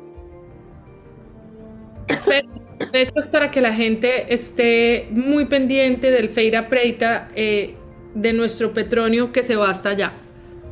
[2.92, 7.76] Fechas para que la gente esté muy pendiente del Feira Preta eh,
[8.14, 10.12] de nuestro petróleo que se va hasta allá.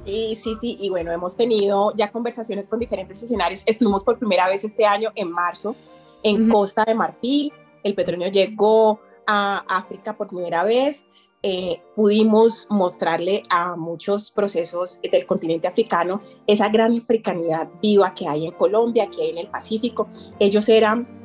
[0.04, 3.62] Sí, sí, sí, y bueno, hemos tenido ya conversaciones con diferentes escenarios.
[3.66, 5.76] Estuvimos por primera vez este año, en marzo,
[6.24, 7.52] en Costa de Marfil.
[7.84, 11.06] El petróleo llegó a África por primera vez.
[11.44, 18.46] Eh, pudimos mostrarle a muchos procesos del continente africano esa gran africanidad viva que hay
[18.46, 20.08] en Colombia, que hay en el Pacífico.
[20.38, 21.21] Ellos eran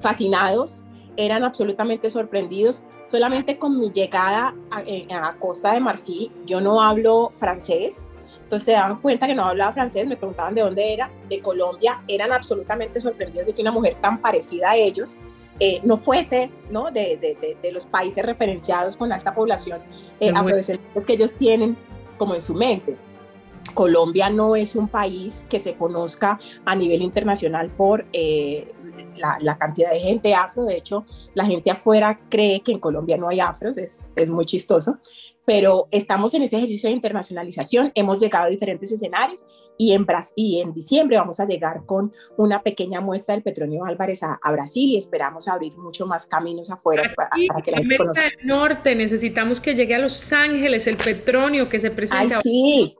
[0.00, 0.84] fascinados,
[1.16, 2.82] eran absolutamente sorprendidos.
[3.06, 8.02] Solamente con mi llegada a, eh, a Costa de Marfil, yo no hablo francés,
[8.48, 12.02] entonces se daban cuenta que no hablaba francés, me preguntaban de dónde era, de Colombia,
[12.08, 15.18] eran absolutamente sorprendidos de que una mujer tan parecida a ellos
[15.60, 16.90] eh, no fuese ¿no?
[16.90, 19.80] De, de, de, los países referenciados con alta población
[20.20, 21.76] eh, afrodescendientes que ellos tienen
[22.16, 22.96] como en su mente.
[23.74, 28.72] Colombia no es un país que se conozca a nivel internacional por eh,
[29.16, 30.64] la, la, cantidad de gente afro.
[30.64, 31.04] De hecho,
[31.34, 34.98] la gente afuera cree que en Colombia no hay afros, es, es muy chistoso.
[35.44, 39.42] Pero estamos en ese ejercicio de internacionalización, hemos llegado a diferentes escenarios
[39.78, 40.04] y en,
[40.34, 44.90] y en diciembre vamos a llegar con una pequeña muestra del Petronio Álvarez a, Brasil
[44.90, 47.30] y esperamos abrir mucho más caminos afuera para,
[47.62, 48.24] que la gente conozca.
[48.24, 52.36] del Norte necesitamos que llegue a Los Ángeles el Petronio que se presenta.
[52.36, 52.96] Ay, sí.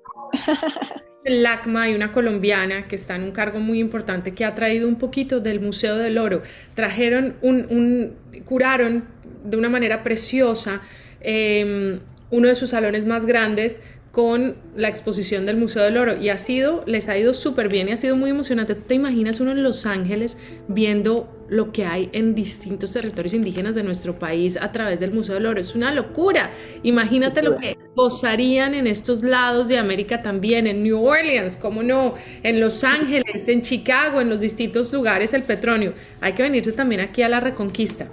[1.25, 4.89] El LACMA y una colombiana que está en un cargo muy importante que ha traído
[4.89, 6.43] un poquito del Museo del Oro.
[6.75, 8.15] Trajeron un,
[8.45, 9.05] curaron
[9.45, 10.81] de una manera preciosa
[11.21, 11.99] eh,
[12.31, 13.83] uno de sus salones más grandes
[14.19, 17.89] con la exposición del Museo del Oro y ha sido, les ha ido súper bien
[17.89, 18.75] y ha sido muy emocionante.
[18.75, 20.37] ¿Te imaginas uno en Los Ángeles
[20.67, 25.37] viendo lo que hay en distintos territorios indígenas de nuestro país a través del Museo
[25.37, 25.61] del Oro?
[25.61, 26.51] Es una locura.
[26.83, 32.15] Imagínate lo que gozarían en estos lados de América también, en New Orleans, cómo no,
[32.43, 35.95] en Los Ángeles, en Chicago, en los distintos lugares el petróleo.
[36.21, 38.09] Hay que venirse también aquí a la Reconquista.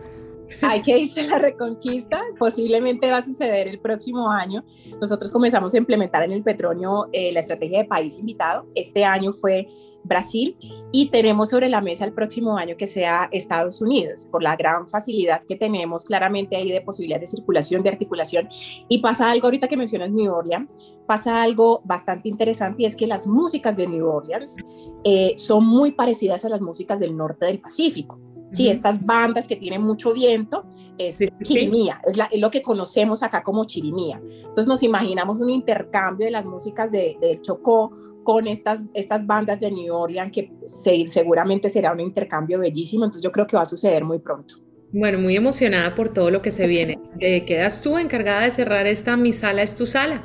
[0.61, 4.64] Hay que irse a la reconquista, posiblemente va a suceder el próximo año.
[4.99, 8.68] Nosotros comenzamos a implementar en el petróleo eh, la estrategia de país invitado.
[8.76, 9.68] Este año fue
[10.06, 10.56] Brasil
[10.91, 14.88] y tenemos sobre la mesa el próximo año que sea Estados Unidos, por la gran
[14.88, 18.48] facilidad que tenemos claramente ahí de posibilidad de circulación, de articulación.
[18.88, 20.69] Y pasa algo ahorita que mencionas New Orleans,
[21.07, 24.56] pasa algo bastante interesante y es que las músicas de New Orleans
[25.03, 28.19] eh, son muy parecidas a las músicas del norte del Pacífico.
[28.51, 30.65] Sí, estas bandas que tienen mucho viento
[30.97, 34.22] es chirimía, es, es, lo que conocemos acá como chirimía.
[34.23, 37.91] Entonces nos imaginamos un intercambio de las músicas de, de Chocó
[38.23, 43.23] con estas, estas bandas de New Orleans que se, seguramente será un intercambio bellísimo, entonces
[43.23, 44.55] yo creo que va a suceder muy pronto.
[44.91, 46.99] Bueno, muy emocionada por todo lo que se viene.
[47.22, 50.22] Eh, quedas tú encargada de cerrar esta Mi Sala es tu Sala.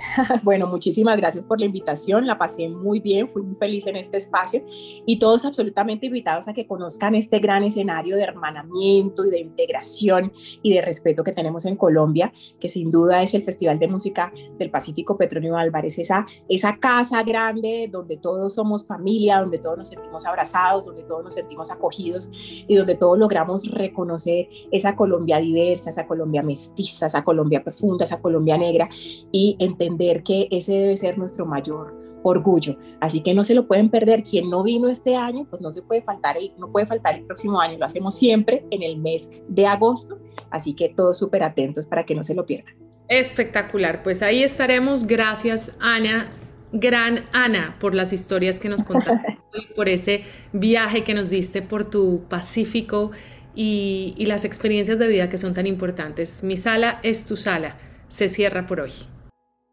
[0.42, 4.16] Bueno, muchísimas gracias por la invitación, la pasé muy bien, fui muy feliz en este
[4.16, 4.64] espacio
[5.06, 10.32] y todos absolutamente invitados a que conozcan este gran escenario de hermanamiento y de integración
[10.62, 14.32] y de respeto que tenemos en Colombia, que sin duda es el Festival de Música
[14.58, 19.88] del Pacífico Petronio Álvarez, esa, esa casa grande donde todos somos familia, donde todos nos
[19.88, 25.90] sentimos abrazados, donde todos nos sentimos acogidos y donde todos logramos reconocer esa Colombia diversa,
[25.90, 28.88] esa Colombia mestiza, esa Colombia profunda, esa Colombia negra
[29.32, 29.89] y entender
[30.24, 32.76] que ese debe ser nuestro mayor orgullo.
[33.00, 34.22] Así que no se lo pueden perder.
[34.22, 37.24] Quien no vino este año, pues no se puede faltar el, no puede faltar el
[37.24, 37.78] próximo año.
[37.78, 40.18] Lo hacemos siempre en el mes de agosto.
[40.50, 42.74] Así que todos súper atentos para que no se lo pierdan.
[43.08, 44.02] Espectacular.
[44.02, 45.06] Pues ahí estaremos.
[45.06, 46.30] Gracias, Ana.
[46.72, 49.36] gran Ana por las historias que nos contaste,
[49.76, 50.22] por ese
[50.52, 53.10] viaje que nos diste por tu Pacífico
[53.56, 56.44] y, y las experiencias de vida que son tan importantes.
[56.44, 57.76] Mi sala es tu sala.
[58.08, 58.92] Se cierra por hoy.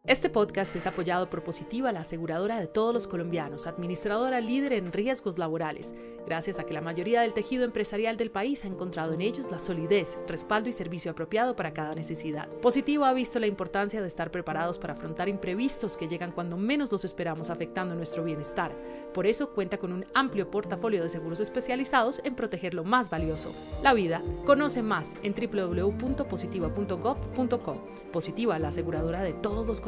[0.08, 4.90] Este podcast es apoyado por Positiva, la aseguradora de todos los colombianos, administradora líder en
[4.90, 5.94] riesgos laborales,
[6.24, 9.58] gracias a que la mayoría del tejido empresarial del país ha encontrado en ellos la
[9.58, 12.48] solidez, respaldo y servicio apropiado para cada necesidad.
[12.62, 16.90] Positiva ha visto la importancia de estar preparados para afrontar imprevistos que llegan cuando menos
[16.90, 18.74] los esperamos afectando nuestro bienestar.
[19.12, 23.52] Por eso cuenta con un amplio portafolio de seguros especializados en proteger lo más valioso,
[23.82, 24.22] la vida.
[24.46, 27.98] Conoce más en www.positiva.gov.co.
[28.10, 29.82] Positiva, la aseguradora de todos los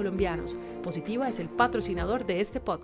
[0.83, 2.71] Positiva es el patrocinador de este podcast.